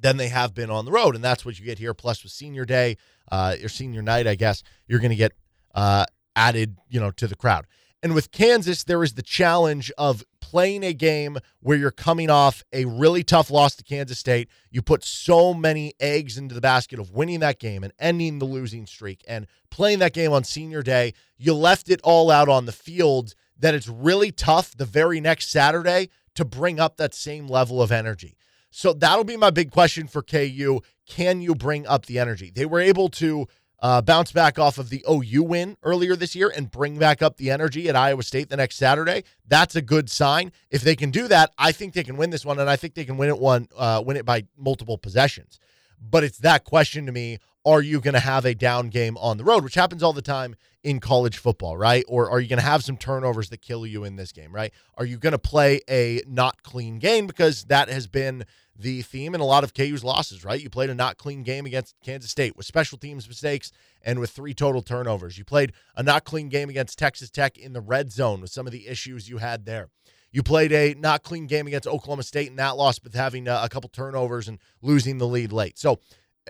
than 0.00 0.16
they 0.16 0.28
have 0.28 0.54
been 0.54 0.70
on 0.70 0.84
the 0.84 0.92
road, 0.92 1.14
and 1.14 1.24
that's 1.24 1.44
what 1.44 1.58
you 1.58 1.64
get 1.64 1.78
here. 1.78 1.94
Plus, 1.94 2.22
with 2.22 2.32
senior 2.32 2.64
day, 2.64 2.96
uh, 3.30 3.56
or 3.62 3.68
senior 3.68 4.02
night, 4.02 4.26
I 4.26 4.34
guess 4.34 4.62
you're 4.86 5.00
going 5.00 5.10
to 5.10 5.16
get 5.16 5.32
uh, 5.74 6.06
added, 6.36 6.76
you 6.88 7.00
know, 7.00 7.10
to 7.12 7.26
the 7.26 7.36
crowd. 7.36 7.66
And 8.00 8.14
with 8.14 8.30
Kansas, 8.30 8.84
there 8.84 9.02
is 9.02 9.14
the 9.14 9.22
challenge 9.22 9.90
of 9.98 10.22
playing 10.40 10.84
a 10.84 10.92
game 10.92 11.38
where 11.60 11.76
you're 11.76 11.90
coming 11.90 12.30
off 12.30 12.62
a 12.72 12.84
really 12.84 13.24
tough 13.24 13.50
loss 13.50 13.74
to 13.74 13.82
Kansas 13.82 14.20
State. 14.20 14.48
You 14.70 14.82
put 14.82 15.02
so 15.02 15.52
many 15.52 15.94
eggs 15.98 16.38
into 16.38 16.54
the 16.54 16.60
basket 16.60 17.00
of 17.00 17.10
winning 17.10 17.40
that 17.40 17.58
game 17.58 17.82
and 17.82 17.92
ending 17.98 18.38
the 18.38 18.44
losing 18.44 18.86
streak 18.86 19.24
and 19.26 19.48
playing 19.70 19.98
that 19.98 20.12
game 20.12 20.32
on 20.32 20.44
senior 20.44 20.82
day. 20.82 21.12
You 21.36 21.54
left 21.54 21.90
it 21.90 22.00
all 22.04 22.30
out 22.30 22.48
on 22.48 22.66
the 22.66 22.72
field 22.72 23.34
that 23.58 23.74
it's 23.74 23.88
really 23.88 24.30
tough 24.30 24.76
the 24.76 24.84
very 24.84 25.20
next 25.20 25.50
Saturday 25.50 26.08
to 26.38 26.44
bring 26.44 26.78
up 26.78 26.96
that 26.96 27.14
same 27.14 27.48
level 27.48 27.82
of 27.82 27.90
energy. 27.90 28.36
So 28.70 28.92
that'll 28.92 29.24
be 29.24 29.36
my 29.36 29.50
big 29.50 29.72
question 29.72 30.06
for 30.06 30.22
KU. 30.22 30.80
Can 31.04 31.40
you 31.40 31.56
bring 31.56 31.84
up 31.84 32.06
the 32.06 32.20
energy? 32.20 32.52
They 32.54 32.64
were 32.64 32.78
able 32.78 33.08
to 33.10 33.48
uh, 33.80 34.02
bounce 34.02 34.30
back 34.30 34.56
off 34.56 34.78
of 34.78 34.88
the 34.88 35.04
OU 35.10 35.42
win 35.42 35.76
earlier 35.82 36.14
this 36.14 36.36
year 36.36 36.52
and 36.54 36.70
bring 36.70 36.96
back 36.96 37.22
up 37.22 37.38
the 37.38 37.50
energy 37.50 37.88
at 37.88 37.96
Iowa 37.96 38.22
State 38.22 38.50
the 38.50 38.56
next 38.56 38.76
Saturday. 38.76 39.24
That's 39.48 39.74
a 39.74 39.82
good 39.82 40.08
sign. 40.08 40.52
If 40.70 40.82
they 40.82 40.94
can 40.94 41.10
do 41.10 41.26
that, 41.26 41.52
I 41.58 41.72
think 41.72 41.92
they 41.92 42.04
can 42.04 42.16
win 42.16 42.30
this 42.30 42.44
one, 42.44 42.60
and 42.60 42.70
I 42.70 42.76
think 42.76 42.94
they 42.94 43.04
can 43.04 43.16
win 43.16 43.30
it 43.30 43.38
one, 43.40 43.66
uh, 43.76 44.00
win 44.06 44.16
it 44.16 44.24
by 44.24 44.44
multiple 44.56 44.96
possessions. 44.96 45.58
But 46.00 46.22
it's 46.22 46.38
that 46.38 46.62
question 46.62 47.06
to 47.06 47.12
me: 47.12 47.38
Are 47.68 47.82
you 47.82 48.00
going 48.00 48.14
to 48.14 48.20
have 48.20 48.46
a 48.46 48.54
down 48.54 48.88
game 48.88 49.18
on 49.18 49.36
the 49.36 49.44
road, 49.44 49.62
which 49.62 49.74
happens 49.74 50.02
all 50.02 50.14
the 50.14 50.22
time 50.22 50.56
in 50.82 51.00
college 51.00 51.36
football, 51.36 51.76
right? 51.76 52.02
Or 52.08 52.30
are 52.30 52.40
you 52.40 52.48
going 52.48 52.58
to 52.60 52.64
have 52.64 52.82
some 52.82 52.96
turnovers 52.96 53.50
that 53.50 53.60
kill 53.60 53.84
you 53.84 54.04
in 54.04 54.16
this 54.16 54.32
game, 54.32 54.54
right? 54.54 54.72
Are 54.96 55.04
you 55.04 55.18
going 55.18 55.32
to 55.32 55.38
play 55.38 55.82
a 55.86 56.22
not 56.26 56.62
clean 56.62 56.98
game 56.98 57.26
because 57.26 57.64
that 57.64 57.90
has 57.90 58.06
been 58.06 58.46
the 58.74 59.02
theme 59.02 59.34
in 59.34 59.42
a 59.42 59.44
lot 59.44 59.64
of 59.64 59.74
KU's 59.74 60.02
losses, 60.02 60.46
right? 60.46 60.58
You 60.58 60.70
played 60.70 60.88
a 60.88 60.94
not 60.94 61.18
clean 61.18 61.42
game 61.42 61.66
against 61.66 61.94
Kansas 62.02 62.30
State 62.30 62.56
with 62.56 62.64
special 62.64 62.96
teams 62.96 63.28
mistakes 63.28 63.70
and 64.00 64.18
with 64.18 64.30
three 64.30 64.54
total 64.54 64.80
turnovers. 64.80 65.36
You 65.36 65.44
played 65.44 65.74
a 65.94 66.02
not 66.02 66.24
clean 66.24 66.48
game 66.48 66.70
against 66.70 66.98
Texas 66.98 67.28
Tech 67.28 67.58
in 67.58 67.74
the 67.74 67.82
red 67.82 68.10
zone 68.10 68.40
with 68.40 68.50
some 68.50 68.66
of 68.66 68.72
the 68.72 68.88
issues 68.88 69.28
you 69.28 69.38
had 69.38 69.66
there. 69.66 69.90
You 70.30 70.42
played 70.42 70.72
a 70.72 70.94
not 70.94 71.22
clean 71.22 71.46
game 71.46 71.66
against 71.66 71.86
Oklahoma 71.86 72.22
State 72.22 72.48
in 72.48 72.56
that 72.56 72.78
loss, 72.78 72.98
but 72.98 73.12
having 73.12 73.46
a, 73.46 73.60
a 73.64 73.68
couple 73.68 73.90
turnovers 73.90 74.48
and 74.48 74.58
losing 74.80 75.18
the 75.18 75.26
lead 75.26 75.52
late. 75.52 75.78
So 75.78 75.92
uh, 75.92 75.96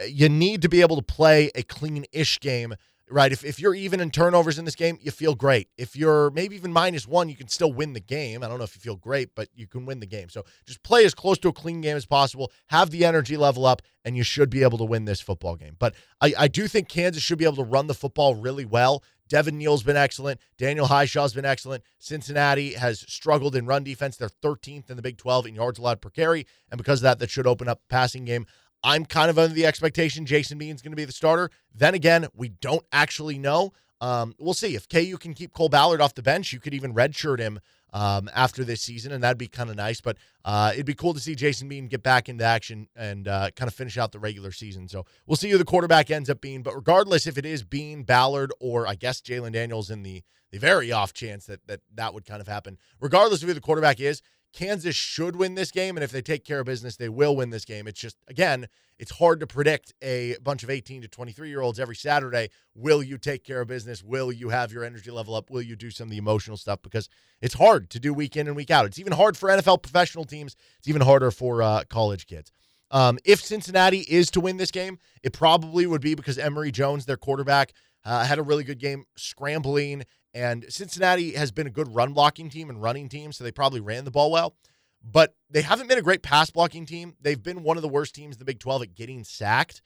you 0.07 0.29
need 0.29 0.63
to 0.63 0.69
be 0.69 0.81
able 0.81 0.97
to 0.97 1.03
play 1.03 1.51
a 1.55 1.63
clean 1.63 2.05
ish 2.13 2.41
game 2.41 2.75
right? 3.11 3.33
If, 3.33 3.45
if 3.45 3.59
you're 3.59 3.75
even 3.75 4.01
in 4.01 4.11
turnovers 4.11 4.59
in 4.59 4.65
this 4.65 4.75
game, 4.75 4.99
you 5.01 5.11
feel 5.11 5.35
great. 5.35 5.69
If 5.77 5.97
you're 5.97 6.31
maybe 6.31 6.57
even 6.57 6.73
minus 6.73 7.07
one, 7.07 7.29
you 7.29 7.37
can 7.37 7.49
still 7.49 7.73
win 7.73 7.93
the 7.93 8.01
game. 8.01 8.43
I 8.43 8.49
don't 8.49 8.59
know 8.59 8.65
if 8.65 8.75
you 8.75 8.81
feel 8.81 8.97
great, 8.97 9.35
but 9.35 9.49
you 9.55 9.67
can 9.67 9.87
win 9.87 10.01
the 10.01 10.07
game. 10.07 10.29
So 10.29 10.45
just 10.67 10.83
play 10.83 11.05
as 11.05 11.15
close 11.15 11.39
to 11.39 11.49
a 11.49 11.53
clean 11.53 11.81
game 11.81 11.97
as 11.97 12.07
possible, 12.07 12.53
have 12.67 12.91
the 12.91 13.05
energy 13.05 13.37
level 13.37 13.67
up, 13.67 13.83
and 14.05 14.17
you 14.17 14.23
should 14.23 14.51
be 14.51 14.63
able 14.63 14.79
to 14.79 14.85
win 14.85 15.05
this 15.05 15.21
football 15.21 15.57
game. 15.57 15.77
But 15.79 15.95
I, 16.21 16.35
I 16.39 16.49
do 16.49 16.69
think 16.69 16.89
Kansas 16.89 17.23
should 17.23 17.39
be 17.39 17.45
able 17.45 17.57
to 17.57 17.65
run 17.65 17.87
the 17.87 17.95
football 17.95 18.35
really 18.35 18.65
well. 18.65 19.03
Devin 19.29 19.59
Neal's 19.59 19.83
been 19.83 19.97
excellent. 19.97 20.41
Daniel 20.57 20.87
Hishaw's 20.87 21.35
been 21.35 21.45
excellent. 21.45 21.85
Cincinnati 21.99 22.73
has 22.73 23.01
struggled 23.01 23.55
in 23.55 23.67
run 23.67 23.85
defense. 23.85 24.17
They're 24.17 24.31
13th 24.31 24.89
in 24.89 24.97
the 24.97 25.03
Big 25.03 25.19
12 25.19 25.49
in 25.49 25.55
yards 25.55 25.79
allowed 25.79 26.01
per 26.01 26.09
carry. 26.09 26.47
And 26.71 26.79
because 26.79 27.01
of 27.01 27.03
that, 27.03 27.19
that 27.19 27.29
should 27.29 27.47
open 27.47 27.69
up 27.69 27.83
passing 27.91 28.25
game. 28.25 28.47
I'm 28.83 29.05
kind 29.05 29.31
of 29.31 29.39
under 29.39 29.55
the 29.55 29.67
expectation 29.67 30.27
Jason 30.27 30.59
Bean's 30.59 30.83
going 30.83 30.93
to 30.93 30.97
be 30.97 31.05
the 31.05 31.13
starter. 31.13 31.51
Then 31.75 31.95
again, 31.95 32.27
we 32.35 32.49
don't 32.49 32.85
actually 32.93 33.39
know. 33.39 33.73
Um, 34.01 34.35
we'll 34.39 34.55
see 34.55 34.75
if 34.75 34.89
KU 34.89 35.17
can 35.19 35.35
keep 35.35 35.53
Cole 35.53 35.69
Ballard 35.69 36.01
off 36.01 36.15
the 36.15 36.23
bench. 36.23 36.53
You 36.53 36.61
could 36.61 36.75
even 36.75 36.95
redshirt 36.95 37.41
him 37.41 37.59
um, 37.93 38.31
after 38.35 38.65
this 38.65 38.81
season, 38.81 39.13
and 39.13 39.23
that'd 39.23 39.39
be 39.39 39.49
kind 39.49 39.71
of 39.71 39.77
nice. 39.77 40.01
But 40.01 40.19
uh, 40.45 40.71
it'd 40.75 40.87
be 40.87 40.95
cool 40.95 41.15
to 41.15 41.21
see 41.21 41.35
Jason 41.35 41.69
Bean 41.69 41.89
get 41.89 42.03
back 42.03 42.29
into 42.29 42.45
action 42.45 42.89
and 42.95 43.27
uh, 43.27 43.51
kind 43.57 43.69
of 43.69 43.75
finish 43.75 43.99
out 43.99 44.13
the 44.13 44.19
regular 44.19 44.53
season. 44.53 44.89
So 44.89 45.05
we'll 45.27 45.37
see 45.37 45.51
who 45.51 45.59
the 45.59 45.65
quarterback 45.65 46.11
ends 46.11 46.31
up 46.31 46.41
being. 46.41 46.63
But 46.63 46.77
regardless, 46.77 47.27
if 47.27 47.39
it 47.39 47.47
is 47.47 47.65
Bean, 47.65 48.05
Ballard, 48.05 48.53
or 48.61 48.87
I 48.87 48.95
guess 48.95 49.21
Jalon 49.21 49.53
Daniels 49.53 49.91
in 49.91 50.03
the 50.03 50.23
the 50.51 50.59
very 50.59 50.91
off 50.93 51.13
chance 51.13 51.47
that 51.47 51.67
that 51.67 51.81
that 51.95 52.15
would 52.15 52.25
kind 52.25 52.41
of 52.41 52.49
happen, 52.49 52.79
regardless 53.01 53.43
of 53.43 53.49
who 53.49 53.55
the 53.55 53.61
quarterback 53.61 54.01
is, 54.01 54.23
Kansas 54.53 54.97
should 54.97 55.37
win 55.37 55.55
this 55.55 55.71
game, 55.71 55.97
and 55.97 56.03
if 56.03 56.11
they 56.11 56.23
take 56.23 56.45
care 56.45 56.61
of 56.61 56.67
business, 56.67 56.97
they 56.97 57.09
will 57.09 57.37
win 57.37 57.51
this 57.51 57.65
game. 57.65 57.87
It's 57.87 58.01
just, 58.01 58.17
again, 58.29 58.67
it's 58.99 59.19
hard 59.19 59.41
to 59.41 59.47
predict 59.47 59.93
a 60.03 60.37
bunch 60.43 60.63
of 60.63 60.71
18 60.71 61.03
to 61.03 61.09
23 61.09 61.49
year 61.49 61.61
olds 61.61 61.79
every 61.79 61.95
Saturday. 61.95 62.49
Will 62.75 63.03
you 63.03 63.19
take 63.19 63.45
care 63.45 63.61
of 63.61 63.69
business? 63.69 64.03
Will 64.03 64.33
you 64.33 64.49
have 64.49 64.73
your 64.73 64.85
energy 64.85 65.11
level 65.11 65.35
up? 65.35 65.51
Will 65.51 65.63
you 65.63 65.77
do 65.77 65.91
some 65.91 66.07
of 66.07 66.11
the 66.11 66.17
emotional 66.17 66.57
stuff? 66.57 66.83
Because 66.83 67.09
it's 67.41 67.55
hard 67.55 67.91
to 67.91 68.01
do 68.01 68.13
week 68.13 68.37
in 68.37 68.47
and 68.47 68.57
week 68.57 68.71
out. 68.71 68.87
It's 68.87 68.99
even 68.99 69.13
hard 69.13 69.37
for 69.37 69.49
NFL 69.49 69.83
professional 69.83 70.25
teams, 70.25 70.57
it's 70.79 70.89
even 70.89 71.03
harder 71.03 71.31
for 71.31 71.63
uh, 71.63 71.85
college 71.89 72.27
kids. 72.27 72.51
Um, 72.91 73.19
if 73.25 73.41
Cincinnati 73.41 74.01
is 74.01 74.31
to 74.31 74.41
win 74.41 74.57
this 74.57 74.71
game, 74.71 74.99
it 75.23 75.33
probably 75.33 75.87
would 75.87 76.01
be 76.01 76.15
because 76.15 76.39
Emory 76.39 76.71
Jones, 76.71 77.05
their 77.05 77.19
quarterback, 77.19 77.75
uh, 78.05 78.25
had 78.25 78.39
a 78.39 78.43
really 78.43 78.65
good 78.65 78.79
game 78.79 79.05
scrambling 79.17 80.05
and 80.35 80.67
Cincinnati 80.69 81.33
has 81.33 81.51
been 81.51 81.67
a 81.67 81.71
good 81.71 81.95
run 81.95 82.13
blocking 82.13 82.51
team 82.51 82.71
and 82.71 82.83
running 82.83 83.09
team, 83.09 83.33
so 83.33 83.45
they 83.45 83.53
probably 83.53 83.81
ran 83.81 84.05
the 84.05 84.11
ball 84.11 84.31
well. 84.31 84.55
But 85.03 85.35
they 85.49 85.63
haven't 85.63 85.89
been 85.89 85.99
a 85.99 86.03
great 86.03 86.23
pass 86.23 86.51
blocking 86.51 86.85
team. 86.85 87.15
They've 87.21 87.43
been 87.43 87.63
one 87.63 87.77
of 87.77 87.83
the 87.83 87.89
worst 87.89 88.15
teams 88.15 88.37
in 88.37 88.39
the 88.39 88.45
Big 88.45 88.59
12 88.59 88.83
at 88.83 88.95
getting 88.95 89.25
sacked 89.25 89.81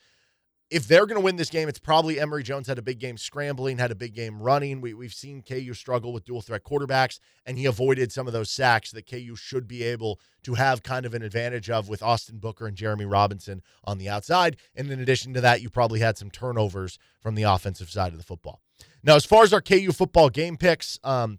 if 0.72 0.88
they're 0.88 1.04
going 1.04 1.20
to 1.20 1.24
win 1.24 1.36
this 1.36 1.50
game, 1.50 1.68
it's 1.68 1.78
probably 1.78 2.18
Emory 2.18 2.42
Jones 2.42 2.66
had 2.66 2.78
a 2.78 2.82
big 2.82 2.98
game 2.98 3.18
scrambling, 3.18 3.76
had 3.76 3.90
a 3.90 3.94
big 3.94 4.14
game 4.14 4.40
running. 4.40 4.80
We, 4.80 4.94
we've 4.94 5.12
seen 5.12 5.42
KU 5.42 5.74
struggle 5.74 6.14
with 6.14 6.24
dual 6.24 6.40
threat 6.40 6.64
quarterbacks, 6.64 7.18
and 7.44 7.58
he 7.58 7.66
avoided 7.66 8.10
some 8.10 8.26
of 8.26 8.32
those 8.32 8.50
sacks 8.50 8.90
that 8.92 9.08
KU 9.08 9.36
should 9.36 9.68
be 9.68 9.82
able 9.82 10.18
to 10.44 10.54
have 10.54 10.82
kind 10.82 11.04
of 11.04 11.12
an 11.12 11.22
advantage 11.22 11.68
of 11.68 11.90
with 11.90 12.02
Austin 12.02 12.38
Booker 12.38 12.66
and 12.66 12.76
Jereme 12.76 13.10
Robinson 13.10 13.60
on 13.84 13.98
the 13.98 14.08
outside. 14.08 14.56
And 14.74 14.90
in 14.90 14.98
addition 14.98 15.34
to 15.34 15.42
that, 15.42 15.60
you 15.60 15.68
probably 15.68 16.00
had 16.00 16.16
some 16.16 16.30
turnovers 16.30 16.98
from 17.20 17.34
the 17.34 17.42
offensive 17.42 17.90
side 17.90 18.12
of 18.12 18.18
the 18.18 18.24
football. 18.24 18.62
Now, 19.02 19.16
as 19.16 19.24
far 19.24 19.42
as 19.42 19.52
our 19.52 19.60
KU 19.60 19.92
football 19.92 20.30
game 20.30 20.56
picks, 20.56 20.98
um, 21.02 21.38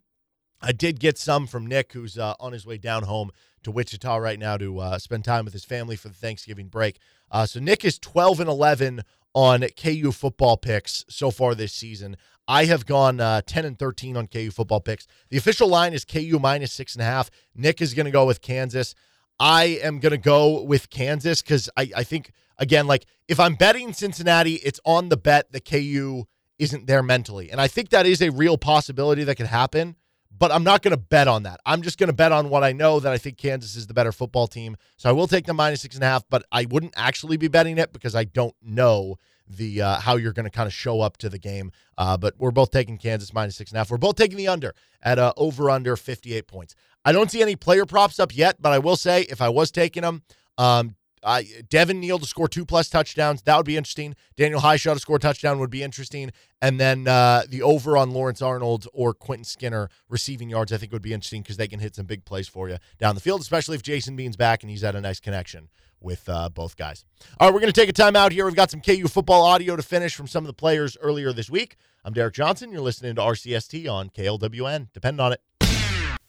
I 0.62 0.72
did 0.72 1.00
get 1.00 1.18
some 1.18 1.48
from 1.48 1.68
Nick, 1.68 1.94
who's 1.94 2.18
uh, 2.18 2.36
on 2.40 2.54
his 2.54 2.66
way 2.66 2.78
down 2.78 3.04
home 3.04 3.32
to 3.64 3.72
Wichita 3.72 4.16
right 4.18 4.40
now 4.40 4.58
to 4.58 4.80
uh, 4.80 5.00
spend 5.00 5.26
time 5.26 5.46
with 5.46 5.54
his 5.54 5.66
family 5.66 5.96
for 5.96 6.10
the 6.10 6.14
Thanksgiving 6.14 6.68
break. 6.68 7.00
Uh, 7.32 7.46
so 7.46 7.60
Nick 7.60 7.84
is 7.84 8.00
12 8.00 8.42
and 8.42 8.50
11 8.50 9.04
on 9.34 9.66
KU 9.82 10.12
football 10.12 10.58
picks 10.58 11.06
so 11.10 11.32
far 11.32 11.56
this 11.56 11.74
season. 11.74 12.18
I 12.48 12.66
have 12.66 12.86
gone 12.86 13.20
uh, 13.20 13.42
10 13.46 13.66
and 13.66 13.80
13 13.80 14.18
on 14.18 14.28
KU 14.28 14.52
football 14.52 14.82
picks. 14.82 15.08
The 15.30 15.38
official 15.38 15.68
line 15.68 15.94
is 15.94 16.06
KU 16.06 16.40
minus 16.42 16.74
six 16.74 16.94
and 16.94 17.02
a 17.02 17.06
half. 17.06 17.32
Nick 17.56 17.82
is 17.82 17.94
going 17.94 18.06
to 18.06 18.12
go 18.12 18.26
with 18.26 18.42
Kansas. 18.42 18.96
I 19.40 19.80
am 19.82 20.00
going 20.00 20.12
to 20.12 20.18
go 20.18 20.62
with 20.62 20.90
Kansas 20.90 21.42
because 21.42 21.70
I, 21.76 21.90
I 21.96 22.04
think, 22.04 22.32
again, 22.58 22.86
like 22.86 23.06
if 23.28 23.40
I'm 23.40 23.56
betting 23.56 23.94
Cincinnati, 23.94 24.56
it's 24.56 24.80
on 24.86 25.10
the 25.10 25.18
bet 25.18 25.52
that 25.52 25.66
KU 25.66 26.26
isn't 26.60 26.88
there 26.88 27.04
mentally. 27.04 27.52
And 27.52 27.60
I 27.60 27.68
think 27.68 27.90
that 27.90 28.06
is 28.06 28.22
a 28.22 28.30
real 28.30 28.58
possibility 28.58 29.24
that 29.24 29.36
could 29.36 29.48
happen. 29.48 29.96
but 30.36 30.52
I'm 30.52 30.64
not 30.64 30.82
going 30.82 30.92
to 30.92 30.98
bet 30.98 31.28
on 31.28 31.44
that. 31.44 31.60
I'm 31.66 31.84
just 31.84 31.98
going 32.00 32.08
to 32.08 32.14
bet 32.14 32.32
on 32.32 32.50
what 32.50 32.64
I 32.64 32.72
know 32.72 33.00
that 33.00 33.14
I 33.14 33.18
think 33.18 33.38
Kansas 33.38 33.76
is 33.76 33.88
the 33.88 33.94
better 33.94 34.12
football 34.12 34.48
team. 34.48 34.76
So 34.98 35.08
I 35.08 35.12
will 35.12 35.28
take 35.28 35.46
the 35.46 35.54
minus 35.54 35.82
six 35.82 35.96
and 35.96 36.04
a 36.04 36.08
half, 36.08 36.24
but 36.30 36.44
I 36.52 36.66
wouldn't 36.66 36.94
actually 36.98 37.38
be 37.38 37.48
betting 37.48 37.78
it 37.78 37.94
because 37.94 38.16
I 38.16 38.24
don't 38.24 38.56
know 38.62 39.18
the 39.48 39.82
uh, 39.82 40.00
how 40.00 40.16
you're 40.16 40.34
going 40.34 40.46
to 40.46 40.50
kind 40.50 40.68
of 40.68 40.74
show 40.74 41.02
up 41.02 41.18
to 41.18 41.30
the 41.30 41.38
game. 41.38 41.72
Uh, 41.98 42.18
but 42.18 42.34
we're 42.40 42.52
both 42.52 42.72
taking 42.72 42.98
Kansas 42.98 43.34
minus 43.34 43.56
six 43.56 43.72
and 43.72 43.78
a 43.78 43.80
half. 43.82 43.92
We're 43.92 43.98
both 43.98 44.16
taking 44.16 44.38
the 44.38 44.48
under 44.48 44.74
at 45.02 45.20
uh, 45.20 45.34
over 45.38 45.70
under 45.70 45.96
58 45.96 46.48
points. 46.48 46.76
I 47.06 47.12
don't 47.12 47.30
see 47.30 47.42
any 47.42 47.56
player 47.56 47.86
props 47.86 48.20
up 48.20 48.36
yet, 48.36 48.62
but 48.62 48.72
I 48.72 48.80
will 48.80 48.96
say 48.96 49.22
if 49.24 49.42
I 49.42 49.50
was 49.50 49.70
taking 49.72 50.02
them, 50.02 50.24
um, 50.58 50.96
uh, 51.24 51.42
Devin 51.70 52.00
Neal 52.00 52.20
to 52.20 52.26
score 52.26 52.48
two 52.48 52.66
plus 52.66 52.90
touchdowns. 52.90 53.42
That 53.44 53.58
would 53.58 53.66
be 53.66 53.78
interesting. 53.78 54.16
Daniel 54.36 54.62
Hishaw 54.62 54.94
to 54.94 55.00
score 55.00 55.16
a 55.16 55.20
touchdown 55.20 55.60
would 55.60 55.70
be 55.70 55.84
interesting. 55.84 56.32
And 56.62 56.80
then 56.80 57.08
uh, 57.08 57.44
the 57.48 57.62
over 57.62 57.98
on 57.98 58.12
Lawrence 58.12 58.42
Arnold 58.42 58.88
or 58.94 59.14
Quentin 59.14 59.44
Skinner 59.44 59.90
receiving 60.10 60.50
yards, 60.50 60.72
I 60.72 60.78
think 60.78 60.92
would 60.92 61.02
be 61.02 61.14
interesting 61.14 61.42
because 61.42 61.58
they 61.58 61.68
can 61.68 61.80
hit 61.80 61.96
some 61.96 62.06
big 62.06 62.26
plays 62.26 62.48
for 62.48 62.70
you 62.70 62.78
down 63.00 63.16
the 63.16 63.22
field, 63.22 63.42
especially 63.42 63.76
if 63.76 63.84
Jason 63.84 64.16
Bean's 64.16 64.38
back 64.38 64.64
and 64.64 64.70
he's 64.70 64.82
had 64.82 64.96
a 64.96 65.02
nice 65.02 65.20
connection 65.20 65.70
with 66.04 66.28
uh, 66.28 66.50
both 66.50 66.76
guys. 66.76 67.06
All 67.40 67.48
right, 67.48 67.54
we're 67.54 67.62
going 67.62 67.72
to 67.72 67.80
take 67.80 67.90
a 67.90 67.94
time 67.94 68.16
out 68.16 68.32
here. 68.32 68.46
We've 68.46 68.56
got 68.56 68.70
some 68.70 68.82
KU 68.82 69.08
football 69.08 69.44
audio 69.44 69.76
to 69.76 69.84
finish 69.84 70.16
from 70.16 70.28
some 70.28 70.44
of 70.44 70.48
the 70.48 70.54
players 70.54 70.98
earlier 71.02 71.32
this 71.32 71.50
week. 71.50 71.78
I'm 72.04 72.14
Derek 72.14 72.34
Johnson. 72.34 72.72
You're 72.72 72.82
listening 72.82 73.16
to 73.16 73.22
RCST 73.22 73.90
on 73.90 74.10
KLWN. 74.10 74.92
Depend 74.94 75.22
on 75.22 75.34
it. 75.34 75.42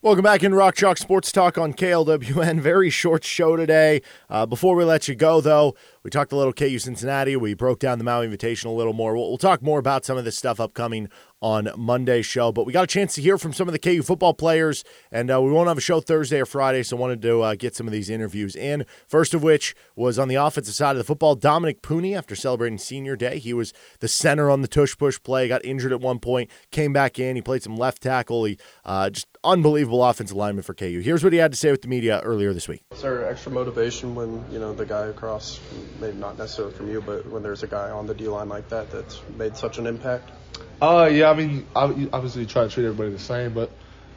Welcome 0.05 0.23
back 0.23 0.43
in 0.43 0.55
Rock 0.55 0.75
Chalk 0.75 0.99
Sports 0.99 1.33
Talk 1.33 1.57
on 1.57 1.73
KLWN. 1.73 2.61
Very 2.61 2.91
short 2.91 3.25
show 3.25 3.57
today. 3.57 4.03
Uh, 4.29 4.45
before 4.45 4.77
we 4.77 4.85
let 4.85 5.09
you 5.09 5.15
go, 5.15 5.41
though, 5.41 5.75
we 6.03 6.11
talked 6.11 6.31
a 6.31 6.37
little 6.37 6.53
KU 6.53 6.79
Cincinnati. 6.79 7.37
We 7.37 7.55
broke 7.55 7.79
down 7.79 7.97
the 7.97 8.05
Maui 8.05 8.27
Invitation 8.27 8.69
a 8.69 8.75
little 8.75 8.93
more. 8.93 9.17
We'll, 9.17 9.31
we'll, 9.31 9.39
talk 9.39 9.63
more 9.63 9.79
about 9.79 10.05
some 10.05 10.19
of 10.19 10.27
this 10.27 10.37
stuff 10.37 10.61
upcoming 10.61 11.09
on 11.45 11.69
Monday's 11.77 12.25
show. 12.25 12.51
But 12.51 12.65
we 12.65 12.73
got 12.73 12.85
a 12.85 12.87
chance 12.87 13.15
to 13.17 13.21
hear 13.21 13.37
from 13.37 13.53
some 13.53 13.69
of 13.69 13.73
the 13.73 13.79
KU 13.79 14.03
football 14.03 14.33
players, 14.33 14.83
and 15.13 15.31
uh, 15.31 15.43
we 15.43 15.53
won't 15.53 15.69
have 15.69 15.77
a 15.77 15.83
show 15.83 16.01
Thursday 16.01 16.41
or 16.41 16.47
Friday, 16.47 16.83
so 16.83 16.97
wanted 16.97 17.21
to 17.21 17.43
uh, 17.43 17.55
get 17.55 17.77
some 17.77 17.87
of 17.87 17.93
these 17.93 18.09
interviews 18.09 18.57
in. 18.57 18.87
First 19.07 19.35
of 19.35 19.43
which 19.43 19.77
was 19.95 20.19
on 20.19 20.29
the 20.29 20.37
offensive 20.37 20.75
side 20.75 20.93
of 20.93 20.97
the 20.97 21.05
football, 21.05 21.35
Dominic 21.35 21.83
Puni. 21.83 22.15
After 22.15 22.35
celebrating 22.35 22.79
Senior 22.79 23.15
Day, 23.15 23.39
he 23.39 23.53
was 23.53 23.75
the 24.01 24.09
center 24.09 24.51
on 24.51 24.63
the 24.63 24.69
tush 24.69 24.97
push 24.97 25.23
play. 25.23 25.47
Got 25.47 25.63
injured 25.67 25.93
at 25.93 26.01
one 26.01 26.19
point, 26.19 26.51
came 26.71 26.95
back 26.95 27.19
in. 27.19 27.37
He 27.37 27.43
played 27.43 27.63
some 27.63 27.77
left 27.77 28.01
tackle. 28.03 28.45
He 28.45 28.57
uh, 28.87 29.11
just 29.11 29.27
unbelievable 29.45 30.03
offensive 30.03 30.39
lineman 30.39 30.63
for 30.63 30.73
KU. 30.73 31.01
Here's 31.01 31.23
what 31.23 31.35
he 31.35 31.39
had 31.39 31.53
to 31.53 31.59
say 31.59 31.71
with 31.71 31.83
the 31.83 31.89
media 31.89 32.21
earlier 32.21 32.55
this 32.55 32.69
week. 32.69 32.81
Is 32.93 33.03
there 33.03 33.29
extra 33.29 33.53
motivation 33.53 34.15
when 34.15 34.43
you 34.51 34.59
know 34.59 34.73
the 34.73 34.87
guy 34.87 35.09
across? 35.09 35.61
maybe 36.01 36.17
not 36.17 36.39
necessarily 36.39 36.73
from 36.73 36.91
you, 36.91 37.03
but 37.03 37.27
when 37.27 37.43
there's 37.43 37.63
a 37.63 37.67
guy 37.67 37.91
on 37.91 38.07
the 38.07 38.15
D 38.15 38.29
line 38.29 38.49
like 38.49 38.69
that 38.71 38.91
that's 38.91 39.21
made 39.37 39.57
such 39.59 39.77
an 39.77 39.87
impact? 39.87 40.31
Uh, 40.81 41.09
yeah, 41.11 41.31
I 41.31 41.35
mean, 41.35 41.67
obviously 41.75 42.43
you 42.43 42.47
try 42.47 42.65
to 42.65 42.69
treat 42.69 42.85
everybody 42.85 43.11
the 43.11 43.19
same, 43.19 43.55
but 43.55 43.71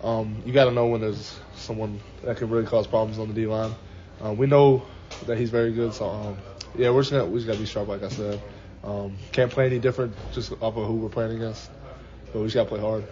um, 0.03 0.41
you 0.45 0.53
got 0.53 0.65
to 0.65 0.71
know 0.71 0.87
when 0.87 1.01
there's 1.01 1.39
someone 1.55 1.99
that 2.23 2.37
can 2.37 2.49
really 2.49 2.65
cause 2.65 2.87
problems 2.87 3.19
on 3.19 3.27
the 3.27 3.33
D 3.33 3.47
line. 3.47 3.73
Uh, 4.23 4.33
we 4.33 4.47
know 4.47 4.85
that 5.27 5.37
he's 5.37 5.49
very 5.49 5.71
good, 5.71 5.93
so 5.93 6.09
um, 6.09 6.37
yeah, 6.75 6.89
we're 6.89 7.01
just 7.01 7.11
gonna, 7.11 7.25
we 7.25 7.37
just 7.39 7.47
got 7.47 7.53
to 7.53 7.59
be 7.59 7.65
sharp, 7.65 7.87
like 7.87 8.03
I 8.03 8.09
said. 8.09 8.41
Um, 8.83 9.17
can't 9.31 9.51
play 9.51 9.65
any 9.65 9.79
different 9.79 10.13
just 10.33 10.51
off 10.53 10.75
of 10.77 10.87
who 10.87 10.95
we're 10.95 11.09
playing 11.09 11.35
against, 11.35 11.69
but 12.33 12.39
we 12.39 12.45
just 12.45 12.55
got 12.55 12.63
to 12.63 12.69
play 12.69 12.79
hard. 12.79 13.05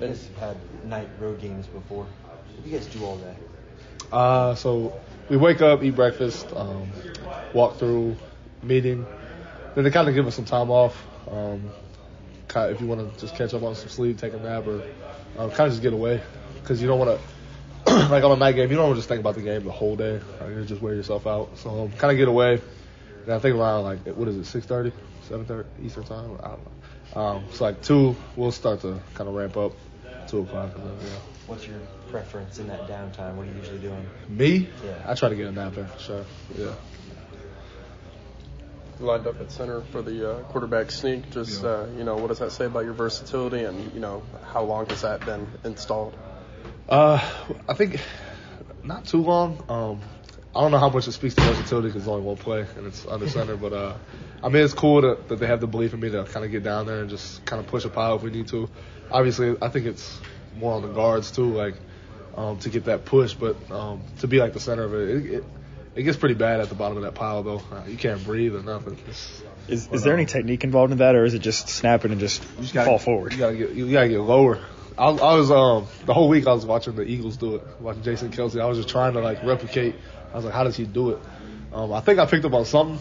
Guys 0.00 0.28
had 0.38 0.56
night 0.84 1.08
road 1.18 1.40
games 1.40 1.66
before. 1.66 2.04
What 2.04 2.64
do 2.64 2.70
you 2.70 2.76
guys 2.76 2.86
do 2.86 3.04
all 3.04 3.16
day? 3.16 3.36
Uh, 4.12 4.54
so 4.54 5.00
we 5.28 5.36
wake 5.36 5.60
up, 5.60 5.82
eat 5.82 5.96
breakfast, 5.96 6.46
um, 6.54 6.88
walk 7.52 7.78
through, 7.78 8.16
meeting. 8.62 9.06
Then 9.74 9.84
they 9.84 9.90
kind 9.90 10.08
of 10.08 10.14
give 10.14 10.26
us 10.26 10.34
some 10.36 10.44
time 10.44 10.70
off. 10.70 11.04
Kind 12.48 12.70
of, 12.70 12.76
if 12.76 12.80
you 12.80 12.86
want 12.86 13.14
to 13.14 13.20
just 13.20 13.34
catch 13.34 13.54
up 13.54 13.62
on 13.62 13.74
some 13.74 13.88
sleep, 13.88 14.18
take 14.18 14.32
a 14.32 14.38
nap, 14.38 14.66
or 14.66 14.82
um, 15.38 15.50
kind 15.50 15.66
of 15.66 15.72
just 15.72 15.82
get 15.82 15.92
away, 15.92 16.20
because 16.62 16.80
you 16.80 16.88
don't 16.88 16.98
want 16.98 17.20
to. 17.86 17.92
like 18.08 18.24
on 18.24 18.32
a 18.32 18.36
night 18.36 18.52
game, 18.52 18.70
you 18.70 18.76
don't 18.76 18.86
want 18.86 18.96
to 18.96 18.98
just 18.98 19.08
think 19.08 19.20
about 19.20 19.34
the 19.34 19.42
game 19.42 19.64
the 19.64 19.70
whole 19.70 19.96
day. 19.96 20.20
Like, 20.40 20.50
you 20.50 20.64
just 20.64 20.82
wear 20.82 20.94
yourself 20.94 21.26
out. 21.26 21.56
So 21.58 21.84
um, 21.84 21.92
kind 21.92 22.10
of 22.10 22.16
get 22.18 22.28
away. 22.28 22.60
And 23.24 23.34
I 23.34 23.38
think 23.38 23.56
around 23.56 23.84
like 23.84 24.06
what 24.16 24.28
is 24.28 24.36
it, 24.36 24.62
6:30, 24.66 24.92
7:30 25.28 25.64
Eastern 25.82 26.04
time. 26.04 26.38
I 26.42 26.48
don't 26.48 26.60
know. 26.64 27.20
Um, 27.20 27.44
so 27.52 27.64
like 27.64 27.82
two, 27.82 28.16
we'll 28.36 28.52
start 28.52 28.80
to 28.82 28.98
kind 29.14 29.28
of 29.28 29.34
ramp 29.34 29.56
up. 29.56 29.72
Two 30.26 30.40
o'clock. 30.40 30.74
Then, 30.74 30.84
yeah. 30.84 31.08
What's 31.46 31.66
your 31.66 31.80
preference 32.10 32.58
in 32.58 32.68
that 32.68 32.86
downtime? 32.86 33.34
What 33.34 33.46
are 33.46 33.50
you 33.50 33.56
usually 33.56 33.78
doing? 33.78 34.06
Me? 34.28 34.68
Yeah. 34.84 34.92
I 35.06 35.14
try 35.14 35.30
to 35.30 35.34
get 35.34 35.46
a 35.46 35.52
nap 35.52 35.76
in 35.76 35.86
for 35.86 35.98
sure. 35.98 36.24
Yeah 36.56 36.74
lined 39.00 39.26
up 39.26 39.40
at 39.40 39.50
center 39.50 39.82
for 39.82 40.02
the 40.02 40.30
uh, 40.30 40.42
quarterback 40.44 40.90
sneak. 40.90 41.30
Just 41.30 41.62
yeah. 41.62 41.68
uh, 41.68 41.86
you 41.96 42.04
know, 42.04 42.16
what 42.16 42.28
does 42.28 42.38
that 42.38 42.52
say 42.52 42.66
about 42.66 42.84
your 42.84 42.94
versatility, 42.94 43.64
and 43.64 43.92
you 43.94 44.00
know, 44.00 44.22
how 44.52 44.64
long 44.64 44.86
has 44.86 45.02
that 45.02 45.24
been 45.24 45.46
installed? 45.64 46.16
Uh, 46.88 47.22
I 47.68 47.74
think 47.74 48.00
not 48.82 49.04
too 49.04 49.22
long. 49.22 49.62
Um, 49.68 50.00
I 50.54 50.62
don't 50.62 50.72
know 50.72 50.78
how 50.78 50.88
much 50.88 51.06
it 51.06 51.12
speaks 51.12 51.34
to 51.34 51.42
versatility 51.42 51.88
because 51.88 52.02
it's 52.02 52.08
only 52.08 52.22
one 52.22 52.36
play 52.36 52.66
and 52.76 52.86
it's 52.86 53.06
under 53.06 53.28
center, 53.28 53.56
but 53.56 53.72
uh, 53.72 53.94
I 54.42 54.48
mean, 54.48 54.64
it's 54.64 54.74
cool 54.74 55.02
that, 55.02 55.28
that 55.28 55.36
they 55.38 55.46
have 55.46 55.60
the 55.60 55.66
belief 55.66 55.92
in 55.92 56.00
me 56.00 56.10
to 56.10 56.24
kind 56.24 56.44
of 56.44 56.50
get 56.50 56.62
down 56.62 56.86
there 56.86 57.00
and 57.00 57.10
just 57.10 57.44
kind 57.44 57.60
of 57.60 57.66
push 57.68 57.84
a 57.84 57.90
pile 57.90 58.16
if 58.16 58.22
we 58.22 58.30
need 58.30 58.48
to. 58.48 58.68
Obviously, 59.10 59.56
I 59.60 59.68
think 59.68 59.86
it's 59.86 60.18
more 60.56 60.72
on 60.72 60.82
the 60.82 60.88
guards 60.88 61.30
too, 61.30 61.52
like 61.52 61.74
um, 62.36 62.58
to 62.60 62.70
get 62.70 62.86
that 62.86 63.04
push, 63.04 63.34
but 63.34 63.70
um, 63.70 64.02
to 64.20 64.28
be 64.28 64.38
like 64.38 64.52
the 64.52 64.60
center 64.60 64.84
of 64.84 64.94
it, 64.94 65.08
it, 65.08 65.34
it 65.34 65.44
it 65.98 66.04
gets 66.04 66.16
pretty 66.16 66.36
bad 66.36 66.60
at 66.60 66.68
the 66.68 66.76
bottom 66.76 66.96
of 66.96 67.02
that 67.02 67.16
pile, 67.16 67.42
though. 67.42 67.60
Uh, 67.72 67.82
you 67.88 67.96
can't 67.96 68.22
breathe 68.24 68.54
or 68.54 68.62
nothing. 68.62 68.96
It's, 69.08 69.42
is 69.66 69.88
is 69.88 70.02
there 70.04 70.14
any 70.14 70.26
technique 70.26 70.62
involved 70.62 70.92
in 70.92 70.98
that, 70.98 71.16
or 71.16 71.24
is 71.24 71.34
it 71.34 71.40
just 71.40 71.68
snapping 71.68 72.12
and 72.12 72.20
just, 72.20 72.40
just 72.60 72.72
gotta, 72.72 72.88
fall 72.88 73.00
forward? 73.00 73.32
You 73.32 73.38
gotta 73.38 73.56
get 73.56 73.72
you 73.72 73.90
gotta 73.90 74.08
get 74.08 74.20
lower. 74.20 74.60
I, 74.96 75.08
I 75.08 75.34
was 75.34 75.50
um 75.50 75.88
the 76.06 76.14
whole 76.14 76.28
week 76.28 76.46
I 76.46 76.52
was 76.52 76.64
watching 76.64 76.94
the 76.94 77.02
Eagles 77.02 77.36
do 77.36 77.56
it, 77.56 77.62
watching 77.80 78.02
Jason 78.02 78.30
Kelce. 78.30 78.60
I 78.60 78.66
was 78.66 78.78
just 78.78 78.88
trying 78.88 79.14
to 79.14 79.20
like 79.20 79.42
replicate. 79.42 79.96
I 80.32 80.36
was 80.36 80.44
like, 80.44 80.54
how 80.54 80.62
does 80.62 80.76
he 80.76 80.84
do 80.84 81.10
it? 81.10 81.18
Um, 81.72 81.92
I 81.92 82.00
think 82.00 82.20
I 82.20 82.26
picked 82.26 82.44
up 82.44 82.54
on 82.54 82.64
something, 82.64 83.00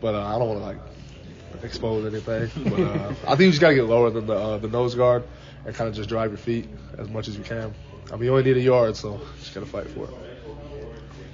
but 0.00 0.14
uh, 0.14 0.24
I 0.24 0.38
don't 0.38 0.48
want 0.48 0.60
to 0.60 0.66
like 0.66 1.64
expose 1.64 2.06
anything. 2.06 2.48
But 2.70 2.80
uh, 2.80 3.14
I 3.26 3.30
think 3.30 3.40
you 3.40 3.50
just 3.50 3.60
gotta 3.60 3.74
get 3.74 3.86
lower 3.86 4.10
than 4.10 4.26
the 4.26 4.34
uh, 4.34 4.58
the 4.58 4.68
nose 4.68 4.94
guard 4.94 5.24
and 5.64 5.74
kind 5.74 5.88
of 5.88 5.96
just 5.96 6.08
drive 6.08 6.30
your 6.30 6.38
feet 6.38 6.68
as 6.96 7.08
much 7.08 7.26
as 7.26 7.36
you 7.36 7.42
can. 7.42 7.74
I 8.06 8.12
mean, 8.12 8.26
you 8.26 8.30
only 8.30 8.44
need 8.44 8.56
a 8.56 8.60
yard, 8.60 8.96
so 8.96 9.20
just 9.40 9.52
gotta 9.52 9.66
fight 9.66 9.88
for 9.88 10.04
it. 10.04 10.35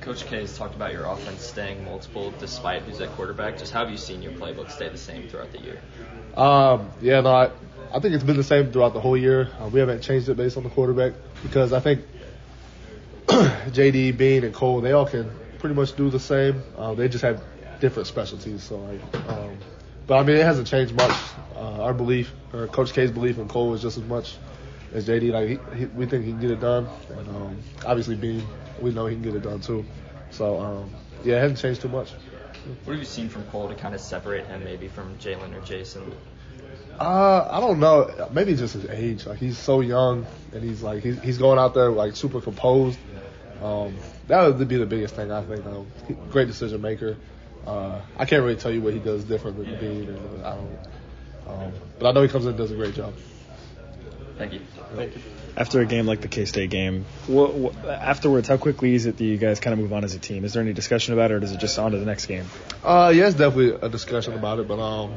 Coach 0.03 0.27
K 0.27 0.41
has 0.41 0.57
talked 0.59 0.75
about 0.75 0.93
your 0.93 1.07
offense 1.07 1.43
staying 1.43 1.85
multiple 1.85 2.33
despite 2.39 2.83
who's 2.83 3.01
at 3.01 3.11
quarterback. 3.11 3.57
Just 3.59 3.73
how 3.73 3.81
have 3.81 3.91
you 3.91 3.97
seen 3.97 4.21
your 4.21 4.33
playbook 4.33 4.71
stay 4.71 4.89
the 4.89 4.99
same 4.99 5.29
throughout 5.29 5.53
the 5.53 5.61
year? 5.61 5.81
Um, 6.37 6.91
yeah, 7.01 7.21
no, 7.21 7.33
I, 7.33 7.51
I 7.93 8.01
think 8.01 8.15
it's 8.15 8.25
been 8.25 8.37
the 8.37 8.45
same 8.45 8.73
throughout 8.73 8.95
the 8.95 9.01
whole 9.01 9.17
year. 9.17 9.51
Uh, 9.61 9.69
we 9.69 9.81
haven't 9.81 10.03
changed 10.03 10.29
it 10.29 10.37
based 10.37 10.57
on 10.57 10.65
the 10.65 10.71
quarterback 10.71 11.13
because 11.43 11.73
I 11.73 11.81
think 11.81 12.05
JD, 13.27 14.17
Bean, 14.17 14.45
and 14.45 14.53
Cole, 14.53 14.81
they 14.81 14.93
all 14.93 15.07
can 15.07 15.31
pretty 15.59 15.77
much 15.77 15.95
do 15.95 16.11
the 16.11 16.21
same. 16.21 16.63
Uh, 16.77 16.95
they 16.95 17.09
just 17.09 17.23
have 17.23 17.43
different 17.81 18.09
specialties. 18.09 18.65
So, 18.65 18.79
like, 18.79 19.29
um, 19.29 19.57
but 20.09 20.19
I 20.19 20.23
mean, 20.25 20.37
it 20.37 20.45
hasn't 20.45 20.67
changed 20.67 20.95
much. 20.95 21.17
Uh, 21.55 21.83
our 21.83 21.95
belief, 21.95 22.33
or 22.53 22.67
Coach 22.67 22.93
K's 22.93 23.13
belief 23.13 23.39
in 23.39 23.47
Cole 23.47 23.75
is 23.75 23.83
just 23.83 23.99
as 23.99 24.05
much 24.05 24.37
as 24.95 25.07
JD. 25.07 25.33
Like, 25.33 25.49
he, 25.49 25.79
he, 25.79 25.85
we 25.87 26.07
think 26.07 26.25
he 26.25 26.33
can 26.33 26.41
get 26.41 26.51
it 26.51 26.61
done, 26.61 26.89
and 27.11 27.29
um, 27.29 27.59
obviously 27.85 28.17
Bean 28.17 28.43
we 28.83 28.91
know 28.91 29.07
he 29.07 29.15
can 29.15 29.23
get 29.23 29.35
it 29.35 29.43
done 29.43 29.61
too. 29.61 29.85
So 30.31 30.59
um, 30.61 30.91
yeah, 31.25 31.37
it 31.37 31.41
hasn't 31.41 31.59
changed 31.59 31.81
too 31.83 31.89
much. 31.89 32.13
What 32.85 32.93
have 32.93 33.01
you 33.01 33.05
seen 33.05 33.29
from 33.29 33.45
Cole 33.45 33.69
to 33.69 33.75
kind 33.75 33.95
of 33.95 34.01
separate 34.01 34.47
him 34.47 34.65
maybe 34.65 34.89
from 34.89 35.17
Jalon 35.19 35.57
or 35.57 35.65
Jason? 35.65 36.13
Uh, 36.99 37.49
I 37.51 37.61
don't 37.61 37.81
know. 37.81 38.29
Maybe 38.33 38.55
just 38.55 38.75
his 38.75 38.87
age. 38.87 39.27
Like 39.27 39.39
he's 39.39 39.59
so 39.59 39.81
young, 39.81 40.27
and 40.53 40.63
he's 40.63 40.83
like 40.83 41.03
he's, 41.03 41.21
he's 41.21 41.39
going 41.39 41.59
out 41.59 41.75
there 41.75 41.91
like 41.91 42.17
super 42.17 42.41
composed. 42.41 42.99
Um, 43.63 43.97
that 44.29 44.59
would 44.59 44.69
be 44.69 44.77
the 44.77 44.87
biggest 44.87 45.15
thing 45.15 45.31
I 45.31 45.43
think. 45.43 45.65
Um, 45.67 45.87
great 46.31 46.49
decision 46.49 46.81
maker. 46.81 47.17
Uh, 47.67 48.01
I 48.19 48.25
can't 48.25 48.43
really 48.43 48.57
tell 48.57 48.73
you 48.73 48.81
what 48.81 48.93
he 48.93 48.99
does 48.99 49.25
different 49.25 49.57
than. 49.57 49.69
And, 49.69 50.45
I 50.45 50.57
don't. 50.57 50.79
Um, 51.47 51.73
but 51.99 52.09
I 52.09 52.13
know 52.13 52.23
he 52.23 52.29
comes 52.29 52.45
in 52.45 52.51
and 52.51 52.59
does 52.59 52.71
a 52.71 52.77
great 52.77 52.95
job. 52.95 53.15
Thank 54.43 54.55
you. 54.55 54.61
Thank 54.97 55.17
you 55.17 55.23
after 55.57 55.81
a 55.81 55.87
game 55.87 56.07
like 56.07 56.21
the 56.21 56.29
K 56.29 56.45
State 56.45 56.71
game, 56.71 57.05
what, 57.27 57.55
what, 57.55 57.77
afterwards, 57.85 58.49
how 58.49 58.57
quickly 58.57 58.95
is 58.95 59.07
it 59.07 59.17
that 59.19 59.25
you 59.25 59.37
guys 59.37 59.61
kind 59.61 59.73
of 59.73 59.81
move 59.81 59.93
on 59.93 60.05
as 60.05 60.15
a 60.15 60.19
team? 60.19 60.45
Is 60.45 60.55
there 60.55 60.63
any 60.63 60.73
discussion 60.73 61.13
about 61.15 61.31
it, 61.31 61.35
or 61.35 61.41
does 61.41 61.53
it 61.53 61.61
just 61.61 61.79
on 61.79 61.93
to 61.93 61.99
the 61.99 62.07
next 62.07 62.27
game? 62.27 62.47
Uh, 62.83 63.13
yeah, 63.15 63.27
it's 63.27 63.37
definitely 63.37 63.73
a 63.81 63.89
discussion 63.89 64.35
about 64.35 64.59
it, 64.61 64.69
but 64.69 64.81
um, 64.81 65.15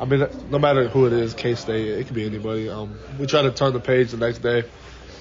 I 0.00 0.04
mean, 0.04 0.26
no 0.50 0.58
matter 0.58 0.88
who 0.88 1.06
it 1.06 1.12
is, 1.12 1.34
K 1.34 1.54
State, 1.54 1.88
it 1.88 2.06
could 2.06 2.16
be 2.16 2.26
anybody. 2.26 2.68
Um, 2.68 2.98
we 3.18 3.26
try 3.26 3.42
to 3.42 3.52
turn 3.52 3.72
the 3.72 3.80
page 3.80 4.10
the 4.10 4.16
next 4.16 4.38
day, 4.38 4.64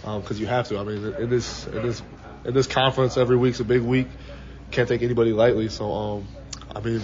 um, 0.03 0.21
because 0.21 0.39
you 0.39 0.47
have 0.47 0.67
to. 0.69 0.79
I 0.79 0.83
mean, 0.83 1.13
in 1.15 1.29
this 1.29 1.67
in 1.67 1.83
this 1.83 2.01
in 2.45 2.53
this 2.53 2.67
conference, 2.67 3.17
every 3.17 3.37
week's 3.37 3.59
a 3.59 3.65
big 3.65 3.81
week. 3.81 4.07
Can't 4.71 4.89
take 4.89 5.01
anybody 5.01 5.31
lightly. 5.31 5.69
So, 5.69 5.91
um, 5.93 6.27
I 6.75 6.81
mean, 6.81 7.01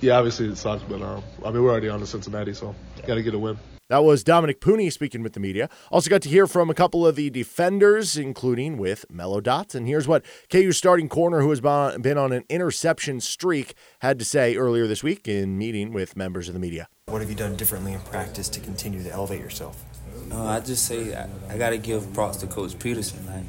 yeah, 0.00 0.16
obviously 0.16 0.48
it 0.48 0.56
sucks, 0.56 0.82
but 0.82 1.02
um, 1.02 1.24
I 1.44 1.50
mean, 1.50 1.62
we're 1.62 1.70
already 1.70 1.88
on 1.88 2.00
to 2.00 2.06
Cincinnati, 2.06 2.54
so 2.54 2.74
got 3.06 3.14
to 3.14 3.22
get 3.22 3.34
a 3.34 3.38
win. 3.38 3.58
That 3.90 4.04
was 4.04 4.22
Dominic 4.22 4.60
Puni 4.60 4.88
speaking 4.88 5.20
with 5.20 5.32
the 5.32 5.40
media. 5.40 5.68
Also 5.90 6.08
got 6.08 6.22
to 6.22 6.28
hear 6.28 6.46
from 6.46 6.70
a 6.70 6.74
couple 6.74 7.04
of 7.04 7.16
the 7.16 7.28
defenders, 7.28 8.16
including 8.16 8.78
with 8.78 9.04
Mello 9.10 9.40
Dots. 9.40 9.74
And 9.74 9.88
here's 9.88 10.06
what 10.06 10.24
KU 10.48 10.70
starting 10.70 11.08
corner, 11.08 11.40
who 11.40 11.50
has 11.50 11.60
been 11.60 12.16
on 12.16 12.30
an 12.30 12.44
interception 12.48 13.20
streak, 13.20 13.74
had 13.98 14.20
to 14.20 14.24
say 14.24 14.54
earlier 14.54 14.86
this 14.86 15.02
week 15.02 15.26
in 15.26 15.58
meeting 15.58 15.92
with 15.92 16.16
members 16.16 16.46
of 16.46 16.54
the 16.54 16.60
media. 16.60 16.86
What 17.06 17.20
have 17.20 17.28
you 17.28 17.34
done 17.34 17.56
differently 17.56 17.92
in 17.92 18.00
practice 18.02 18.48
to 18.50 18.60
continue 18.60 19.02
to 19.02 19.10
elevate 19.10 19.40
yourself? 19.40 19.84
Uh, 20.30 20.40
I 20.40 20.60
just 20.60 20.86
say 20.86 21.12
I, 21.16 21.28
I 21.48 21.58
got 21.58 21.70
to 21.70 21.78
give 21.78 22.12
props 22.14 22.36
to 22.38 22.46
Coach 22.46 22.78
Peterson. 22.78 23.26
Like 23.26 23.42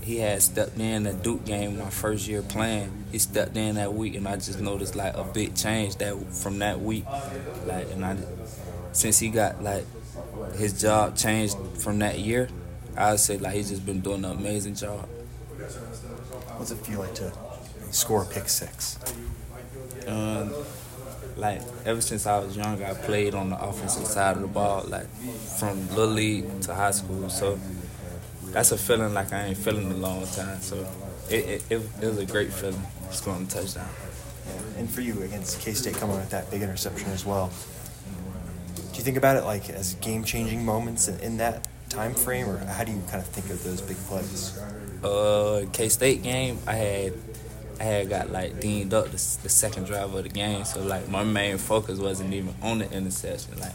he 0.00 0.16
had 0.16 0.40
stepped 0.40 0.78
in 0.78 1.02
the 1.02 1.12
Duke 1.12 1.44
game 1.44 1.78
my 1.78 1.90
first 1.90 2.26
year 2.26 2.40
playing. 2.40 3.04
He 3.12 3.18
stepped 3.18 3.58
in 3.58 3.74
that 3.74 3.92
week, 3.92 4.14
and 4.14 4.26
I 4.26 4.36
just 4.36 4.58
noticed 4.58 4.96
like 4.96 5.14
a 5.14 5.24
big 5.24 5.54
change 5.54 5.96
that 5.96 6.16
from 6.32 6.60
that 6.60 6.80
week. 6.80 7.04
Like, 7.66 7.90
and 7.90 8.02
I 8.02 8.16
since 8.98 9.20
he 9.20 9.28
got 9.28 9.62
like 9.62 9.84
his 10.56 10.80
job 10.80 11.16
changed 11.16 11.56
from 11.78 12.00
that 12.00 12.18
year, 12.18 12.48
I 12.96 13.12
would 13.12 13.20
say 13.20 13.38
like 13.38 13.54
he's 13.54 13.70
just 13.70 13.86
been 13.86 14.00
doing 14.00 14.24
an 14.24 14.32
amazing 14.32 14.74
job. 14.74 15.08
What's 16.56 16.72
it 16.72 16.78
feel 16.78 16.98
like 16.98 17.14
to 17.14 17.32
score 17.92 18.24
a 18.24 18.26
pick 18.26 18.48
six? 18.48 18.98
Um, 20.08 20.52
like 21.36 21.62
ever 21.84 22.00
since 22.00 22.26
I 22.26 22.40
was 22.40 22.56
young, 22.56 22.82
I 22.82 22.94
played 22.94 23.36
on 23.36 23.50
the 23.50 23.60
offensive 23.62 24.06
side 24.06 24.34
of 24.34 24.42
the 24.42 24.48
ball, 24.48 24.84
like 24.88 25.06
from 25.58 25.88
little 25.90 26.06
league 26.14 26.60
to 26.62 26.74
high 26.74 26.90
school. 26.90 27.28
So 27.28 27.60
that's 28.46 28.72
a 28.72 28.78
feeling 28.78 29.14
like 29.14 29.32
I 29.32 29.44
ain't 29.46 29.58
feeling 29.58 29.92
in 29.92 29.92
a 29.92 29.96
long 29.96 30.26
time. 30.26 30.60
So 30.60 30.84
it, 31.30 31.44
it, 31.44 31.64
it, 31.70 31.82
it 32.02 32.06
was 32.06 32.18
a 32.18 32.26
great 32.26 32.52
feeling 32.52 32.82
scoring 33.10 33.44
a 33.44 33.46
touchdown. 33.46 33.88
Yeah. 34.46 34.80
And 34.80 34.90
for 34.90 35.02
you 35.02 35.22
against 35.22 35.60
K 35.60 35.72
State 35.72 35.94
coming 35.94 36.16
with 36.16 36.30
that 36.30 36.50
big 36.50 36.62
interception 36.62 37.10
as 37.10 37.24
well, 37.24 37.52
do 38.98 39.02
you 39.02 39.04
think 39.04 39.16
about 39.16 39.36
it 39.36 39.44
like 39.44 39.70
as 39.70 39.94
game 39.94 40.24
changing 40.24 40.64
moments 40.64 41.06
in, 41.06 41.20
in 41.20 41.36
that 41.36 41.68
time 41.88 42.14
frame, 42.14 42.48
or 42.48 42.58
how 42.58 42.82
do 42.82 42.90
you 42.90 43.00
kind 43.08 43.22
of 43.22 43.28
think 43.28 43.48
of 43.48 43.62
those 43.62 43.80
big 43.80 43.96
plays? 44.08 44.58
Uh, 45.04 45.66
K 45.72 45.88
State 45.88 46.24
game, 46.24 46.58
I 46.66 46.74
had 46.74 47.12
I 47.78 47.84
had 47.84 48.08
got 48.08 48.32
like 48.32 48.58
deemed 48.58 48.92
up 48.92 49.04
the, 49.04 49.12
the 49.12 49.48
second 49.48 49.84
drive 49.84 50.12
of 50.12 50.24
the 50.24 50.28
game, 50.28 50.64
so 50.64 50.82
like 50.82 51.08
my 51.08 51.22
main 51.22 51.58
focus 51.58 52.00
wasn't 52.00 52.34
even 52.34 52.52
on 52.60 52.80
the 52.80 52.90
interception. 52.90 53.60
Like 53.60 53.70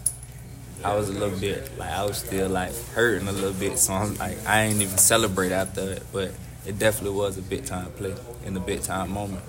I 0.83 0.93
was 0.93 1.07
a 1.07 1.13
little 1.13 1.39
bit 1.39 1.71
like 1.77 1.91
I 1.91 2.03
was 2.03 2.17
still 2.17 2.49
like 2.49 2.75
hurting 2.93 3.29
a 3.29 3.31
little 3.31 3.53
bit, 3.53 3.79
so 3.79 3.93
I'm 3.93 4.15
like 4.15 4.45
I 4.45 4.63
ain't 4.63 4.81
even 4.81 4.97
celebrate 4.97 5.53
after 5.53 5.93
it, 5.93 6.03
but 6.12 6.33
it 6.65 6.77
definitely 6.77 7.17
was 7.17 7.38
a 7.38 7.41
big 7.41 7.65
time 7.65 7.89
play 7.93 8.13
in 8.43 8.57
a 8.57 8.59
big 8.59 8.81
time 8.81 9.12
moment. 9.12 9.41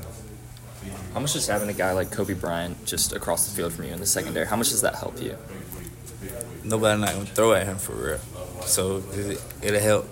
How 1.12 1.20
much 1.20 1.34
does 1.34 1.46
having 1.46 1.68
a 1.68 1.72
guy 1.72 1.92
like 1.92 2.10
Cobee 2.10 2.34
Bryant 2.34 2.84
just 2.86 3.12
across 3.12 3.48
the 3.48 3.56
field 3.56 3.72
from 3.72 3.84
you 3.84 3.92
in 3.92 4.00
the 4.00 4.06
secondary? 4.06 4.46
How 4.46 4.56
much 4.56 4.70
does 4.70 4.82
that 4.82 4.96
help 4.96 5.20
you? 5.22 5.36
Nobody 6.64 7.00
not 7.00 7.12
gonna 7.12 7.26
throw 7.26 7.52
at 7.52 7.66
him 7.66 7.76
for 7.76 7.92
real, 7.92 8.18
so 8.62 9.02
it, 9.12 9.40
it'll 9.62 9.80
help. 9.80 10.08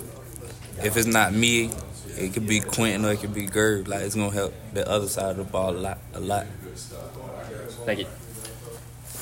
If 0.85 0.97
it's 0.97 1.07
not 1.07 1.33
me, 1.33 1.71
it 2.17 2.35
could 2.35 2.47
be 2.47 2.61
Quentin 2.61 3.05
or 3.05 3.13
it 3.13 3.21
could 3.21 3.35
be 3.35 3.47
Gerb. 3.47 3.89
Like 3.89 4.03
it's 4.03 4.15
gonna 4.15 4.31
help 4.31 4.55
the 4.73 4.89
other 4.89 5.09
side 5.09 5.31
of 5.31 5.37
the 5.39 5.45
ball 5.45 5.71
a 5.71 5.79
lot, 5.79 5.99
a 6.15 6.21
lot. 6.21 6.47
Thank 7.85 8.01
you. 8.01 8.07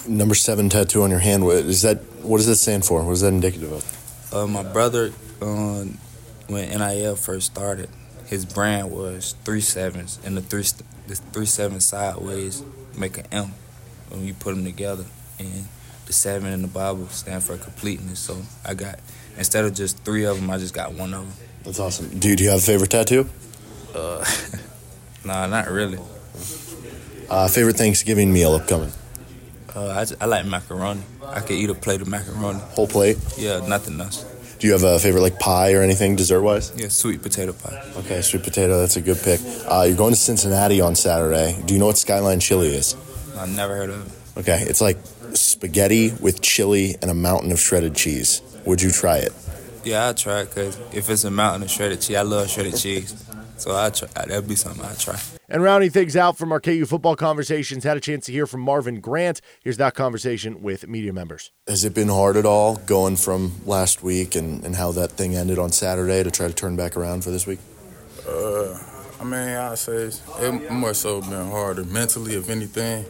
Number 0.08 0.34
seven 0.34 0.68
tattoo 0.68 1.02
on 1.02 1.10
your 1.10 1.20
hand. 1.20 1.44
What 1.44 1.56
is 1.56 1.82
that? 1.82 1.98
What 2.22 2.38
does 2.38 2.46
that 2.46 2.56
stand 2.56 2.84
for? 2.84 3.02
What 3.04 3.12
is 3.12 3.20
that 3.20 3.28
indicative 3.28 3.72
of? 3.72 4.34
Uh, 4.34 4.46
my 4.46 4.62
brother, 4.62 5.12
um, 5.40 5.98
when 6.48 6.68
NIL 6.68 7.16
first 7.16 7.46
started, 7.46 7.88
his 8.26 8.44
brand 8.44 8.90
was 8.90 9.34
three 9.44 9.60
sevens, 9.60 10.18
and 10.24 10.36
the 10.36 10.42
three 10.42 10.64
the 11.10 11.16
three 11.32 11.46
seven 11.46 11.80
sideways 11.80 12.62
make 12.96 13.18
an 13.18 13.26
M 13.32 13.52
when 14.08 14.24
you 14.24 14.32
put 14.32 14.54
them 14.54 14.64
together, 14.64 15.04
and 15.38 15.66
the 16.06 16.12
seven 16.12 16.52
in 16.52 16.62
the 16.62 16.68
Bible 16.68 17.08
stand 17.08 17.42
for 17.42 17.56
completeness. 17.56 18.20
So 18.20 18.36
I 18.64 18.74
got 18.74 19.00
instead 19.36 19.64
of 19.64 19.74
just 19.74 19.98
three 20.04 20.24
of 20.24 20.40
them, 20.40 20.48
I 20.50 20.58
just 20.58 20.72
got 20.72 20.92
one 20.92 21.12
of 21.12 21.22
them. 21.22 21.46
That's 21.64 21.80
awesome. 21.80 22.18
Dude, 22.18 22.38
do 22.38 22.44
you 22.44 22.50
have 22.50 22.60
a 22.60 22.62
favorite 22.62 22.90
tattoo? 22.90 23.28
Uh, 23.94 24.24
nah, 25.24 25.46
not 25.46 25.68
really. 25.68 25.98
Uh, 27.28 27.48
favorite 27.48 27.76
Thanksgiving 27.76 28.32
meal 28.32 28.54
upcoming? 28.54 28.92
Uh, 29.74 29.88
I, 29.88 30.04
just, 30.04 30.20
I 30.20 30.26
like 30.26 30.46
macaroni. 30.46 31.02
I 31.24 31.40
could 31.40 31.52
eat 31.52 31.70
a 31.70 31.74
plate 31.74 32.00
of 32.00 32.08
macaroni. 32.08 32.58
Whole 32.58 32.88
plate? 32.88 33.18
Yeah, 33.36 33.64
nothing 33.66 34.00
else. 34.00 34.24
Do 34.60 34.66
you 34.66 34.74
have 34.74 34.82
a 34.82 34.98
favorite 34.98 35.22
like 35.22 35.38
pie 35.38 35.72
or 35.72 35.80
anything 35.80 36.16
dessert 36.16 36.42
wise? 36.42 36.70
Yeah, 36.76 36.88
sweet 36.88 37.22
potato 37.22 37.54
pie. 37.54 37.82
Okay, 37.96 38.20
sweet 38.20 38.42
potato. 38.42 38.78
That's 38.78 38.96
a 38.96 39.00
good 39.00 39.16
pick. 39.16 39.40
Uh, 39.66 39.86
you're 39.88 39.96
going 39.96 40.12
to 40.12 40.20
Cincinnati 40.20 40.82
on 40.82 40.94
Saturday. 40.94 41.58
Do 41.64 41.72
you 41.72 41.80
know 41.80 41.86
what 41.86 41.96
Skyline 41.96 42.40
Chili 42.40 42.68
is? 42.68 42.94
I 43.38 43.46
never 43.46 43.74
heard 43.74 43.88
of 43.88 44.06
it. 44.06 44.38
Okay, 44.40 44.62
it's 44.68 44.82
like 44.82 44.98
spaghetti 45.32 46.12
with 46.20 46.42
chili 46.42 46.96
and 47.00 47.10
a 47.10 47.14
mountain 47.14 47.52
of 47.52 47.58
shredded 47.58 47.94
cheese. 47.94 48.42
Would 48.66 48.82
you 48.82 48.90
try 48.90 49.16
it? 49.16 49.32
Yeah, 49.82 50.04
I'll 50.04 50.14
try 50.14 50.40
it 50.40 50.50
because 50.50 50.78
if 50.92 51.08
it's 51.08 51.24
a 51.24 51.30
mountain 51.30 51.62
of 51.62 51.70
shredded 51.70 52.02
cheese, 52.02 52.16
I 52.16 52.22
love 52.22 52.50
shredded 52.50 52.76
cheese. 52.76 53.14
So 53.56 53.74
I 53.74 53.88
try. 53.88 54.08
That'd 54.14 54.46
be 54.46 54.56
something 54.56 54.84
I 54.84 54.92
try. 54.92 55.18
And 55.52 55.64
rounding 55.64 55.90
things 55.90 56.14
out 56.14 56.38
from 56.38 56.52
our 56.52 56.60
KU 56.60 56.86
football 56.86 57.16
conversations, 57.16 57.82
had 57.82 57.96
a 57.96 58.00
chance 58.00 58.26
to 58.26 58.32
hear 58.32 58.46
from 58.46 58.60
Marvin 58.60 59.00
Grant. 59.00 59.40
Here's 59.64 59.78
that 59.78 59.94
conversation 59.94 60.62
with 60.62 60.86
media 60.86 61.12
members. 61.12 61.50
Has 61.66 61.84
it 61.84 61.92
been 61.92 62.06
hard 62.06 62.36
at 62.36 62.46
all 62.46 62.76
going 62.76 63.16
from 63.16 63.52
last 63.66 64.00
week 64.00 64.36
and, 64.36 64.64
and 64.64 64.76
how 64.76 64.92
that 64.92 65.10
thing 65.10 65.34
ended 65.34 65.58
on 65.58 65.72
Saturday 65.72 66.22
to 66.22 66.30
try 66.30 66.46
to 66.46 66.54
turn 66.54 66.76
back 66.76 66.96
around 66.96 67.24
for 67.24 67.32
this 67.32 67.48
week? 67.48 67.58
Uh, 68.28 68.78
I 69.20 69.24
mean, 69.24 69.34
I 69.34 69.74
say 69.74 69.94
it's, 69.94 70.22
it 70.38 70.70
more 70.70 70.94
so 70.94 71.20
been 71.20 71.50
harder 71.50 71.82
mentally, 71.82 72.36
if 72.36 72.48
anything. 72.48 73.04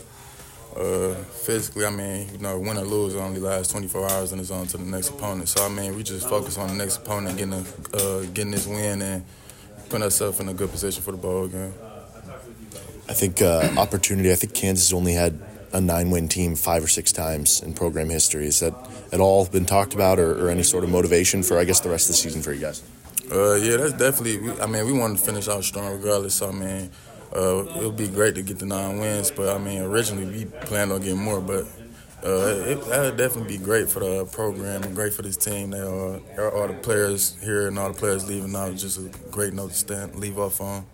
Uh, 0.75 1.13
physically, 1.45 1.85
I 1.85 1.91
mean, 1.91 2.27
you 2.33 2.39
know, 2.39 2.59
win 2.59 2.79
or 2.79 2.85
lose 2.85 3.15
only 3.17 3.41
lasts 3.41 3.71
24 3.71 4.11
hours 4.13 4.33
and 4.33 4.41
it's 4.41 4.51
on 4.51 4.67
to 4.69 4.79
the 4.79 4.85
next 4.85 5.11
opponent. 5.11 5.51
So 5.51 5.67
I 5.67 5.69
mean, 5.69 5.95
we 5.95 6.03
just 6.03 6.27
focus 6.27 6.57
on 6.57 6.69
the 6.69 6.75
next 6.75 6.99
opponent, 6.99 7.37
getting 7.37 7.53
a, 7.53 7.65
uh, 7.97 8.21
getting 8.33 8.53
this 8.53 8.67
win 8.67 9.03
and 9.03 9.27
putting 9.91 10.05
ourselves 10.05 10.41
in 10.41 10.49
a 10.49 10.55
good 10.55 10.71
position 10.71 11.03
for 11.03 11.11
the 11.11 11.19
bowl 11.19 11.47
game. 11.47 11.75
I 13.11 13.13
think 13.13 13.43
uh, 13.43 13.69
opportunity. 13.77 14.31
I 14.31 14.37
think 14.37 14.55
Kansas 14.55 14.89
has 14.89 14.95
only 14.95 15.15
had 15.15 15.39
a 15.73 15.81
nine-win 15.81 16.29
team 16.29 16.55
five 16.55 16.85
or 16.85 16.89
six 16.89 17.11
times 17.11 17.61
in 17.61 17.75
program 17.75 18.09
history. 18.09 18.47
Is 18.47 18.61
that 18.61 18.73
at 19.13 19.19
all 19.19 19.47
been 19.47 19.67
talked 19.67 19.95
about, 19.95 20.21
or, 20.21 20.47
or 20.47 20.49
any 20.49 20.63
sort 20.63 20.85
of 20.85 20.91
motivation 20.91 21.43
for, 21.43 21.59
I 21.59 21.65
guess, 21.65 21.81
the 21.81 21.91
rest 21.91 22.09
of 22.09 22.15
the 22.15 22.19
season 22.19 22.41
for 22.41 22.53
you 22.53 22.61
guys? 22.61 22.85
Uh, 23.31 23.55
yeah, 23.55 23.77
that's 23.79 23.95
definitely. 23.95 24.53
I 24.63 24.67
mean, 24.67 24.87
we 24.87 24.93
want 24.93 25.19
to 25.19 25.25
finish 25.25 25.49
out 25.49 25.65
strong 25.65 25.93
regardless. 25.93 26.37
So, 26.37 26.51
I 26.51 26.53
mean, 26.53 26.91
uh, 27.35 27.65
it 27.65 27.83
would 27.83 27.97
be 27.97 28.07
great 28.07 28.37
to 28.37 28.43
get 28.43 28.61
the 28.61 28.67
nine 28.67 29.01
wins, 29.01 29.33
but 29.33 29.55
I 29.55 29.59
mean, 29.59 29.83
originally 29.83 30.27
we 30.27 30.45
planned 30.45 30.93
on 30.93 31.01
getting 31.01 31.19
more, 31.19 31.41
but. 31.41 31.67
Uh, 32.23 32.53
it, 32.67 32.85
that 32.85 33.01
would 33.01 33.17
definitely 33.17 33.57
be 33.57 33.65
great 33.65 33.89
for 33.89 34.01
the 34.01 34.27
program 34.27 34.83
and 34.83 34.95
great 34.95 35.11
for 35.11 35.23
this 35.23 35.39
team. 35.39 35.71
That 35.71 35.87
all 36.55 36.67
the 36.69 36.75
players 36.75 37.35
here 37.43 37.67
and 37.67 37.79
all 37.79 37.91
the 37.91 37.99
players 37.99 38.29
leaving 38.29 38.53
now 38.53 38.67
is 38.67 38.83
just 38.83 38.99
a 38.99 39.11
great 39.31 39.55
note 39.55 39.71
to 39.71 39.75
stand, 39.75 40.15
leave 40.17 40.39
off 40.39 40.61
on. 40.61 40.85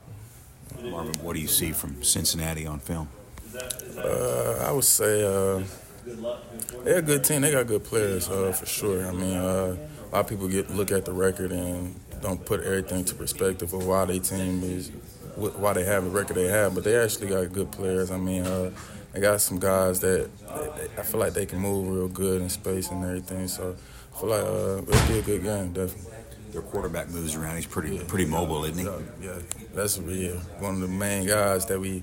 Marvin, 0.83 1.15
what 1.23 1.35
do 1.35 1.41
you 1.41 1.49
see 1.49 1.73
from 1.73 2.03
Cincinnati 2.03 2.67
on 2.67 2.79
film? 2.79 3.09
Uh, 3.99 4.65
I 4.67 4.73
would 4.73 4.85
say 4.85 5.25
uh, 5.25 5.63
they're 6.85 6.99
a 6.99 7.03
good 7.03 7.25
team. 7.25 7.43
They 7.43 7.53
got 7.53 7.67
good 7.67 7.85
players 7.85 8.29
uh, 8.29 8.53
for 8.53 8.67
sure. 8.67 9.07
I 9.07 9.13
mean, 9.13 9.37
uh, 9.37 9.77
a 9.77 10.09
lot 10.13 10.21
of 10.21 10.29
people 10.29 10.49
get 10.49 10.71
look 10.71 10.93
at 10.93 11.05
the 11.05 11.13
record 11.13 11.53
and 11.53 11.95
don't 12.23 12.45
put 12.45 12.61
everything 12.61 13.05
to 13.05 13.15
perspective 13.15 13.73
of 13.73 13.87
why 13.87 14.05
their 14.05 14.21
team 14.21 14.63
is, 14.63 14.91
why 15.37 15.73
they 15.73 15.85
have 15.85 16.05
the 16.05 16.11
record 16.11 16.37
they 16.37 16.47
have. 16.49 16.75
But 16.75 16.85
they 16.85 16.97
actually 16.97 17.29
got 17.29 17.53
good 17.53 17.73
players. 17.73 18.11
I 18.11 18.19
mean, 18.19 18.47
uh, 18.47 18.71
they 19.13 19.21
got 19.21 19.41
some 19.41 19.59
guys 19.59 20.01
that 20.01 20.31
I 20.99 21.03
feel 21.03 21.21
like 21.21 21.33
they 21.33 21.47
can 21.47 21.59
move 21.59 21.89
real 21.89 22.09
good 22.09 22.43
in 22.43 22.49
space 22.51 22.91
and 22.91 23.03
everything. 23.05 23.49
So 23.49 23.77
I 24.15 24.21
feel 24.21 24.29
like 24.29 24.43
uh, 24.43 24.93
it'll 24.93 25.09
be 25.09 25.19
a 25.19 25.23
good 25.23 25.43
game, 25.43 25.73
definitely. 25.73 26.16
Their 26.53 26.63
quarterback 26.63 27.11
moves 27.11 27.35
around. 27.35 27.57
He's 27.57 27.67
pretty 27.67 27.99
pretty 27.99 28.25
mobile, 28.25 28.65
isn't 28.65 28.79
he? 28.79 28.85
Yeah, 28.85 29.33
yeah. 29.35 29.39
that's 29.75 29.99
yeah, 29.99 30.31
one 30.59 30.75
of 30.75 30.81
the 30.81 30.89
main 30.89 31.27
guys 31.27 31.67
that 31.67 31.79
we 31.79 32.03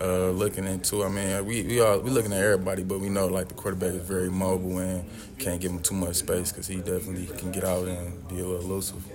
uh, 0.00 0.30
looking 0.30 0.64
into. 0.64 1.04
I 1.04 1.08
mean, 1.08 1.44
we 1.46 1.62
we 1.62 1.80
are 1.80 1.98
we 1.98 2.10
looking 2.10 2.32
at 2.32 2.42
everybody, 2.42 2.82
but 2.82 3.00
we 3.00 3.08
know 3.08 3.26
like 3.26 3.48
the 3.48 3.54
quarterback 3.54 3.94
is 3.94 4.02
very 4.02 4.30
mobile 4.30 4.78
and 4.78 5.04
can't 5.38 5.60
give 5.60 5.70
him 5.70 5.80
too 5.80 5.94
much 5.94 6.16
space 6.16 6.52
because 6.52 6.66
he 6.66 6.76
definitely 6.76 7.26
can 7.38 7.52
get 7.52 7.64
out 7.64 7.86
and 7.86 8.28
be 8.28 8.40
a 8.40 8.44
little 8.44 8.60
elusive. 8.60 9.02
Yeah. 9.06 9.14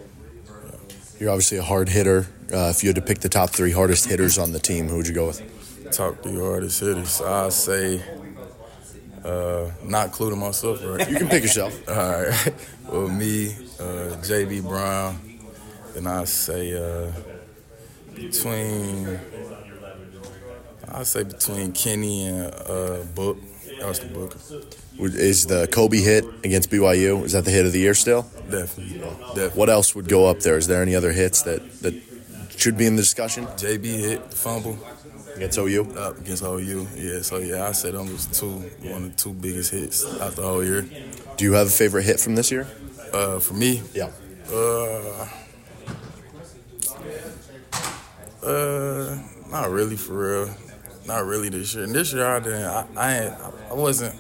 You're 1.20 1.32
obviously 1.32 1.58
a 1.58 1.64
hard 1.64 1.90
hitter. 1.90 2.28
Uh, 2.52 2.72
if 2.74 2.82
you 2.82 2.90
had 2.90 2.96
to 2.96 3.02
pick 3.02 3.20
the 3.20 3.30
top 3.30 3.50
three 3.50 3.72
hardest 3.72 4.06
hitters 4.06 4.38
on 4.38 4.54
the 4.54 4.60
team, 4.60 4.88
who 4.88 4.96
would 4.98 5.08
you 5.08 5.14
go 5.14 5.28
with? 5.28 5.92
Top 5.92 6.24
three 6.24 6.40
hardest 6.40 6.80
hitters, 6.80 7.20
I'd 7.22 7.52
say. 7.52 8.02
Uh, 9.24 9.70
not 9.84 10.08
including 10.08 10.40
myself, 10.40 10.82
right? 10.86 11.10
You 11.10 11.18
can 11.18 11.28
pick 11.28 11.44
yourself. 11.44 11.78
All 11.90 12.24
right. 12.24 12.54
Well, 12.88 13.10
me, 13.10 13.54
uh, 13.80 14.18
JB 14.22 14.64
Brown, 14.64 15.20
then 15.94 16.08
I 16.08 16.26
say 16.26 16.74
uh, 16.74 17.12
between 18.16 19.20
I 20.92 21.04
say 21.04 21.24
between 21.24 21.72
Kenny 21.72 22.28
and 22.28 22.54
uh, 22.54 23.04
Book, 23.16 23.38
Austin 23.84 24.14
Booker. 24.14 24.40
Is 25.00 25.46
the 25.46 25.68
Cobee 25.68 26.02
hit 26.02 26.26
against 26.44 26.70
BYU? 26.70 27.24
Is 27.24 27.32
that 27.32 27.46
the 27.46 27.52
hit 27.52 27.66
of 27.66 27.72
the 27.72 27.80
year 27.80 27.94
still? 27.94 28.24
Definitely. 28.50 29.00
Definitely. 29.00 29.50
What 29.50 29.70
else 29.70 29.96
would 29.96 30.10
go 30.10 30.26
up 30.26 30.40
there? 30.40 30.58
Is 30.58 30.68
there 30.68 30.82
any 30.82 30.96
other 30.96 31.12
hits 31.12 31.44
that 31.44 31.82
that 31.82 31.94
should 32.58 32.78
be 32.78 32.86
in 32.86 32.96
the 32.96 33.02
discussion? 33.02 33.46
JB 33.46 33.86
hit 33.86 34.30
the 34.32 34.36
fumble. 34.36 34.78
Against 35.36 35.58
OU? 35.58 35.94
Uh, 35.96 36.14
against 36.20 36.44
OU, 36.44 36.88
yeah. 36.98 37.22
So, 37.22 37.38
yeah, 37.38 37.66
I 37.68 37.72
said 37.72 37.94
them 37.94 38.08
was 38.12 38.26
two, 38.26 38.50
one 38.92 39.04
of 39.06 39.16
the 39.16 39.24
two 39.24 39.32
biggest 39.32 39.72
hits 39.72 40.04
out 40.20 40.36
the 40.36 40.42
whole 40.42 40.62
year. 40.62 40.82
Do 41.38 41.46
you 41.46 41.54
have 41.54 41.68
a 41.68 41.70
favorite 41.70 42.04
hit 42.04 42.20
from 42.20 42.36
this 42.36 42.52
year? 42.52 42.68
Uh, 43.14 43.40
for 43.40 43.54
me? 43.54 43.82
Yeah. 43.94 44.10
Uh, 44.52 45.28
uh, 48.44 49.18
not 49.52 49.70
really 49.70 49.96
for 49.96 50.14
real. 50.46 50.56
Not 51.06 51.26
really 51.26 51.50
this 51.50 51.74
year. 51.74 51.84
And 51.86 51.94
this 51.94 52.14
year 52.14 52.26
I 52.26 52.40
didn't. 52.40 52.64
I 52.64 52.86
I, 52.96 53.52
I 53.70 53.74
wasn't 53.74 54.16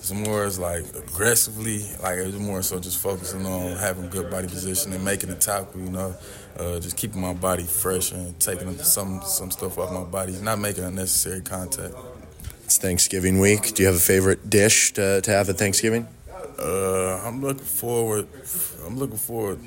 It's 0.00 0.12
more 0.12 0.44
as 0.44 0.58
like 0.58 0.84
aggressively, 0.96 1.82
like 2.02 2.18
it's 2.18 2.38
more 2.38 2.62
so 2.62 2.78
just 2.80 2.98
focusing 3.02 3.44
on 3.44 3.76
having 3.76 4.08
good 4.08 4.30
body 4.30 4.48
position 4.48 4.92
and 4.92 5.04
making 5.04 5.28
a 5.30 5.34
tackle. 5.34 5.80
You 5.80 5.90
know, 5.90 6.14
uh, 6.58 6.80
just 6.80 6.96
keeping 6.96 7.20
my 7.20 7.34
body 7.34 7.64
fresh 7.64 8.12
and 8.12 8.38
taking 8.40 8.78
some 8.78 9.20
some 9.24 9.50
stuff 9.50 9.76
off 9.76 9.92
my 9.92 10.04
body, 10.04 10.32
not 10.40 10.58
making 10.58 10.84
unnecessary 10.84 11.42
contact. 11.42 11.94
It's 12.64 12.78
Thanksgiving 12.78 13.40
week. 13.40 13.74
Do 13.74 13.82
you 13.82 13.88
have 13.88 13.96
a 13.96 14.00
favorite 14.00 14.48
dish 14.48 14.92
to, 14.92 15.20
to 15.20 15.30
have 15.30 15.48
at 15.50 15.58
Thanksgiving? 15.58 16.06
Uh, 16.60 17.22
I'm 17.24 17.40
looking 17.40 17.64
forward. 17.64 18.28
I'm 18.86 18.98
looking 18.98 19.16
forward. 19.16 19.60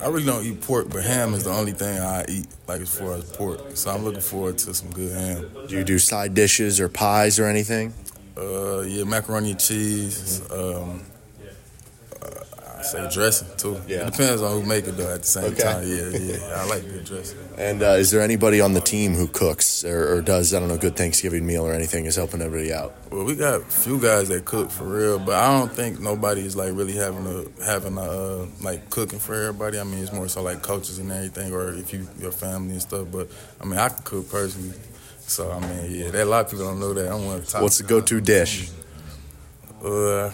I 0.00 0.08
really 0.08 0.24
don't 0.24 0.44
eat 0.44 0.60
pork, 0.60 0.88
but 0.90 1.02
ham 1.04 1.34
is 1.34 1.44
the 1.44 1.50
only 1.50 1.72
thing 1.72 1.98
I 1.98 2.24
eat, 2.28 2.46
like 2.68 2.80
as 2.80 2.96
far 2.96 3.14
as 3.14 3.24
pork. 3.24 3.60
So 3.74 3.90
I'm 3.90 4.04
looking 4.04 4.20
forward 4.20 4.58
to 4.58 4.74
some 4.74 4.90
good 4.90 5.12
ham. 5.12 5.50
Do 5.68 5.76
you 5.76 5.84
do 5.84 5.98
side 5.98 6.34
dishes 6.34 6.80
or 6.80 6.88
pies 6.88 7.38
or 7.38 7.46
anything? 7.46 7.92
Uh, 8.36 8.80
yeah, 8.82 9.04
macaroni 9.04 9.52
and 9.52 9.60
cheese. 9.60 10.42
Um, 10.50 11.02
say 12.86 13.08
dressing 13.10 13.48
too. 13.56 13.80
Yeah. 13.86 14.06
It 14.06 14.12
depends 14.12 14.42
on 14.42 14.52
who 14.52 14.66
make 14.66 14.86
it 14.86 14.92
though. 14.96 15.12
At 15.12 15.22
the 15.22 15.26
same 15.26 15.44
Okay. 15.52 15.62
time, 15.62 15.86
yeah, 15.86 16.08
yeah. 16.18 16.54
I 16.60 16.66
like 16.66 16.82
good 16.82 17.04
dressing. 17.04 17.38
And 17.58 17.82
uh, 17.82 17.86
is 18.02 18.10
there 18.10 18.20
anybody 18.22 18.60
on 18.60 18.72
the 18.74 18.80
team 18.80 19.14
who 19.14 19.26
cooks 19.28 19.84
or, 19.84 20.14
or 20.16 20.22
does, 20.22 20.52
I 20.54 20.60
don't 20.60 20.68
know, 20.68 20.78
good 20.78 20.96
Thanksgiving 20.96 21.46
meal 21.46 21.66
or 21.66 21.72
anything, 21.72 22.04
is 22.06 22.16
helping 22.16 22.42
everybody 22.42 22.72
out? 22.72 22.94
Well, 23.10 23.24
we 23.24 23.34
got 23.36 23.60
a 23.60 23.64
few 23.64 24.00
guys 24.00 24.28
that 24.28 24.44
cook 24.44 24.70
for 24.70 24.84
real, 24.84 25.18
but 25.18 25.34
I 25.34 25.58
don't 25.58 25.72
think 25.72 26.00
nobody 26.00 26.42
is 26.42 26.56
like 26.56 26.74
really 26.74 26.94
having 26.94 27.26
a 27.26 27.64
having 27.64 27.96
a 27.98 28.02
uh, 28.02 28.46
like 28.62 28.90
cooking 28.90 29.18
for 29.18 29.34
everybody. 29.34 29.78
I 29.78 29.84
mean, 29.84 30.00
it's 30.02 30.12
more 30.12 30.28
so 30.28 30.42
like 30.42 30.62
coaches 30.62 30.98
and 30.98 31.10
everything, 31.10 31.52
or 31.52 31.72
if 31.72 31.92
you 31.92 32.06
your 32.18 32.32
family 32.32 32.72
and 32.72 32.82
stuff. 32.82 33.06
But 33.10 33.28
I 33.60 33.64
mean, 33.64 33.78
I 33.78 33.88
can 33.88 34.02
cook 34.04 34.30
personally. 34.30 34.74
So 35.28 35.50
I 35.50 35.58
mean, 35.60 35.94
yeah, 35.94 36.10
that, 36.10 36.22
a 36.22 36.30
lot 36.30 36.44
of 36.44 36.50
people 36.50 36.66
don't 36.66 36.78
know 36.80 36.94
that. 36.94 37.10
I'm 37.10 37.24
one 37.26 37.36
of 37.36 37.46
the 37.46 37.50
top. 37.50 37.62
What's 37.62 37.78
the 37.78 37.84
go 37.84 38.00
to 38.00 38.20
dish? 38.20 38.70
Uh, 39.84 40.30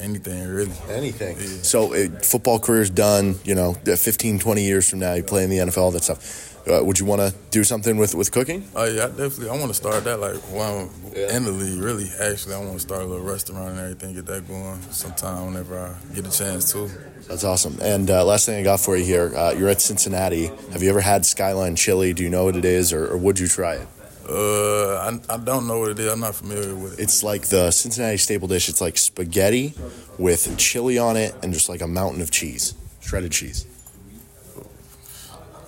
anything 0.00 0.46
really. 0.48 0.72
Anything. 0.88 1.36
So, 1.38 1.94
uh, 1.94 2.08
football 2.20 2.58
career's 2.58 2.90
done, 2.90 3.36
you 3.44 3.54
know, 3.54 3.74
15, 3.74 4.38
20 4.38 4.64
years 4.64 4.88
from 4.88 4.98
now, 5.00 5.14
you 5.14 5.22
play 5.22 5.44
in 5.44 5.50
the 5.50 5.58
NFL, 5.58 5.78
all 5.78 5.90
that 5.92 6.04
stuff. 6.04 6.54
Uh, 6.66 6.82
would 6.82 6.98
you 6.98 7.04
want 7.04 7.20
to 7.20 7.34
do 7.50 7.62
something 7.62 7.98
with, 7.98 8.14
with 8.14 8.32
cooking? 8.32 8.66
Oh 8.74 8.84
yeah, 8.84 9.04
I 9.04 9.08
definitely. 9.08 9.50
I 9.50 9.58
want 9.58 9.68
to 9.68 9.74
start 9.74 10.02
that 10.04 10.18
like 10.18 10.36
while 10.50 10.78
I'm 10.78 11.12
in 11.14 11.44
the 11.44 11.52
league. 11.52 11.82
Really, 11.82 12.08
actually, 12.18 12.54
I 12.54 12.58
want 12.58 12.72
to 12.72 12.80
start 12.80 13.02
a 13.02 13.04
little 13.04 13.24
restaurant 13.24 13.70
and 13.70 13.80
everything. 13.80 14.14
Get 14.14 14.24
that 14.26 14.48
going 14.48 14.80
sometime 14.90 15.44
whenever 15.44 15.78
I 15.78 16.14
get 16.14 16.26
a 16.26 16.30
chance 16.30 16.72
to. 16.72 16.88
That's 17.28 17.44
awesome. 17.44 17.78
And 17.82 18.10
uh, 18.10 18.24
last 18.24 18.46
thing 18.46 18.58
I 18.58 18.62
got 18.62 18.80
for 18.80 18.96
you 18.96 19.04
here, 19.04 19.36
uh, 19.36 19.52
you're 19.52 19.68
at 19.68 19.82
Cincinnati. 19.82 20.46
Have 20.72 20.82
you 20.82 20.88
ever 20.88 21.02
had 21.02 21.26
Skyline 21.26 21.76
Chili? 21.76 22.14
Do 22.14 22.22
you 22.22 22.30
know 22.30 22.44
what 22.44 22.56
it 22.56 22.64
is, 22.64 22.94
or, 22.94 23.12
or 23.12 23.18
would 23.18 23.38
you 23.38 23.46
try 23.46 23.74
it? 23.74 23.88
Uh, 24.28 24.96
I, 25.28 25.34
I 25.34 25.36
don't 25.36 25.66
know 25.66 25.80
what 25.80 25.90
it 25.90 25.98
is. 25.98 26.10
I'm 26.12 26.20
not 26.20 26.34
familiar 26.34 26.74
with 26.74 26.98
it. 26.98 27.02
It's 27.02 27.22
like 27.22 27.42
the 27.48 27.70
Cincinnati 27.70 28.16
staple 28.16 28.48
dish. 28.48 28.68
It's 28.68 28.80
like 28.80 28.96
spaghetti 28.96 29.74
with 30.18 30.56
chili 30.56 30.98
on 30.98 31.16
it 31.16 31.34
and 31.42 31.52
just 31.52 31.68
like 31.68 31.82
a 31.82 31.86
mountain 31.86 32.22
of 32.22 32.30
cheese, 32.30 32.74
shredded 33.00 33.32
cheese. 33.32 33.66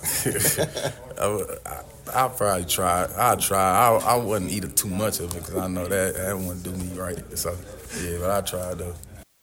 I, 1.19 1.27
would- 1.27 1.59
I, 1.65 1.81
I'll 2.13 2.29
probably 2.29 2.65
try. 2.65 3.07
I'll 3.17 3.37
try. 3.37 3.59
I, 3.59 3.95
I 3.95 4.15
wouldn't 4.15 4.49
eat 4.51 4.75
too 4.75 4.87
much 4.89 5.19
of 5.19 5.35
it 5.35 5.39
because 5.43 5.55
I 5.55 5.67
know 5.67 5.85
that 5.87 6.15
that 6.15 6.37
wouldn't 6.37 6.63
do 6.63 6.71
me 6.71 6.97
right. 6.97 7.17
So 7.37 7.55
yeah, 8.01 8.17
but 8.19 8.29
I 8.31 8.41
try 8.41 8.73
though. 8.73 8.95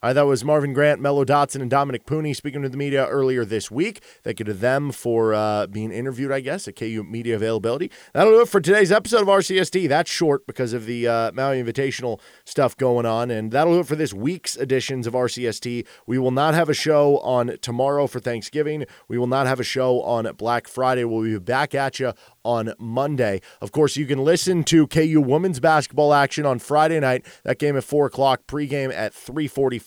Right, 0.05 0.13
that 0.13 0.27
was 0.27 0.45
Marvin 0.45 0.75
Grant, 0.75 1.01
Mello 1.01 1.25
Dotson, 1.25 1.63
and 1.63 1.71
Dominic 1.71 2.05
Puni 2.05 2.35
speaking 2.35 2.61
to 2.61 2.69
the 2.69 2.77
media 2.77 3.07
earlier 3.07 3.43
this 3.43 3.71
week. 3.71 4.05
Thank 4.23 4.39
you 4.39 4.45
to 4.45 4.53
them 4.53 4.93
for 4.93 5.33
uh, 5.33 5.67
being 5.67 5.91
interviewed, 5.91 6.31
I 6.31 6.41
guess, 6.41 6.69
at 6.69 6.77
KU 6.77 7.03
Media 7.09 7.37
Availability. 7.37 7.91
That'll 8.13 8.35
do 8.35 8.43
it 8.43 8.49
for 8.51 8.61
today's 8.61 8.93
episode 8.93 9.23
of 9.23 9.29
RCST. 9.29 9.89
That's 9.89 10.11
short 10.11 10.47
because 10.47 10.75
of 10.75 10.85
the 10.85 11.09
uh, 11.09 11.33
Maui 11.33 11.63
Invitational 11.63 12.21
stuff 12.45 12.77
going 12.77 13.07
on. 13.07 13.31
And 13.31 13.51
that'll 13.51 13.73
do 13.73 13.81
it 13.81 13.87
for 13.87 13.97
this 13.97 14.13
week's 14.13 14.59
editions 14.59 15.07
of 15.07 15.15
RCST. 15.15 15.87
We 16.07 16.19
will 16.19 16.33
not 16.33 16.53
have 16.53 16.69
a 16.69 16.75
show 16.75 17.17
on 17.21 17.57
tomorrow 17.63 18.07
for 18.07 18.21
Thanksgiving. 18.21 18.85
We 19.09 19.17
will 19.17 19.27
not 19.27 19.47
have 19.47 19.59
a 19.59 19.65
show 19.65 20.03
on 20.03 20.31
Black 20.37 20.69
Friday. 20.69 21.05
We'll 21.05 21.23
be 21.23 21.39
back 21.39 21.75
at 21.75 21.99
you 21.99 22.13
on 22.45 22.75
Monday. 22.79 23.41
Of 23.63 23.73
course, 23.73 23.97
you 23.97 24.05
can 24.05 24.23
listen 24.23 24.65
to 24.65 24.87
KU 24.87 25.23
women's 25.23 25.61
basketball 25.61 26.13
action 26.13 26.45
on 26.45 26.59
Friday 26.59 27.01
night. 27.01 27.25
That 27.45 27.59
game 27.59 27.75
at 27.75 27.85
4 27.85 28.05
o'clock, 28.05 28.43
pregame 28.47 28.93
at 28.93 29.15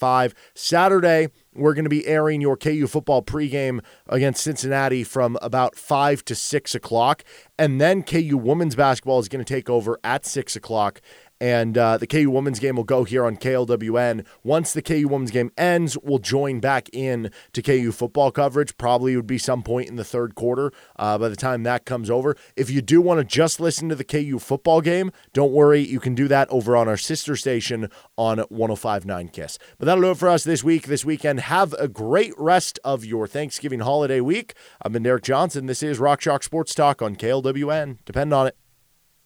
345. 0.07 0.33
Saturday, 0.53 1.29
we're 1.53 1.73
going 1.73 1.85
to 1.85 1.89
be 1.89 2.05
airing 2.07 2.41
your 2.41 2.55
KU 2.55 2.87
football 2.87 3.21
pregame 3.21 3.83
against 4.07 4.43
Cincinnati 4.43 5.03
from 5.03 5.37
about 5.41 5.75
5 5.75 6.23
to 6.25 6.35
6 6.35 6.75
o'clock. 6.75 7.23
And 7.57 7.81
then 7.81 8.03
KU 8.03 8.37
women's 8.37 8.75
basketball 8.75 9.19
is 9.19 9.27
going 9.27 9.43
to 9.43 9.53
take 9.53 9.69
over 9.69 9.99
at 10.03 10.25
6 10.25 10.55
o'clock. 10.55 11.01
And 11.39 11.77
uh, 11.77 11.97
the 11.97 12.07
KU 12.07 12.29
women's 12.29 12.59
game 12.59 12.75
will 12.75 12.83
go 12.83 13.03
here 13.03 13.25
on 13.25 13.37
KLWN. 13.37 14.25
Once 14.43 14.73
the 14.73 14.81
KU 14.81 15.07
women's 15.07 15.31
game 15.31 15.51
ends, 15.57 15.97
we'll 15.97 16.19
join 16.19 16.59
back 16.59 16.89
in 16.91 17.31
to 17.53 17.61
KU 17.61 17.91
football 17.91 18.31
coverage. 18.31 18.77
Probably 18.77 19.15
would 19.15 19.27
be 19.27 19.37
some 19.37 19.63
point 19.63 19.89
in 19.89 19.95
the 19.95 20.03
third 20.03 20.35
quarter 20.35 20.71
uh, 20.97 21.17
by 21.17 21.29
the 21.29 21.35
time 21.35 21.63
that 21.63 21.85
comes 21.85 22.09
over. 22.09 22.35
If 22.55 22.69
you 22.69 22.81
do 22.81 23.01
want 23.01 23.19
to 23.19 23.23
just 23.23 23.59
listen 23.59 23.89
to 23.89 23.95
the 23.95 24.03
KU 24.03 24.39
football 24.39 24.81
game, 24.81 25.11
don't 25.33 25.51
worry. 25.51 25.81
You 25.81 25.99
can 25.99 26.15
do 26.15 26.27
that 26.27 26.49
over 26.49 26.75
on 26.75 26.87
our 26.87 26.97
sister 26.97 27.35
station 27.35 27.89
on 28.17 28.39
1059 28.39 29.29
KISS. 29.29 29.59
But 29.77 29.85
that'll 29.85 30.03
do 30.03 30.11
it 30.11 30.17
for 30.17 30.29
us 30.29 30.43
this 30.43 30.63
week, 30.63 30.87
this 30.87 31.05
weekend. 31.05 31.41
Have 31.41 31.73
a 31.73 31.87
great 31.87 32.33
rest 32.37 32.79
of 32.83 33.05
your 33.05 33.27
Thanksgiving 33.27 33.81
holiday 33.81 34.21
week. 34.21 34.53
I've 34.81 34.91
been 34.91 35.03
Derek 35.03 35.23
Johnson. 35.23 35.67
This 35.67 35.83
is 35.83 35.99
Rock 35.99 36.19
Chalk 36.19 36.43
Sports 36.43 36.73
Talk 36.73 37.01
on 37.01 37.15
KLWN. 37.15 37.97
Depend 38.05 38.33
on 38.33 38.47
it. 38.47 38.66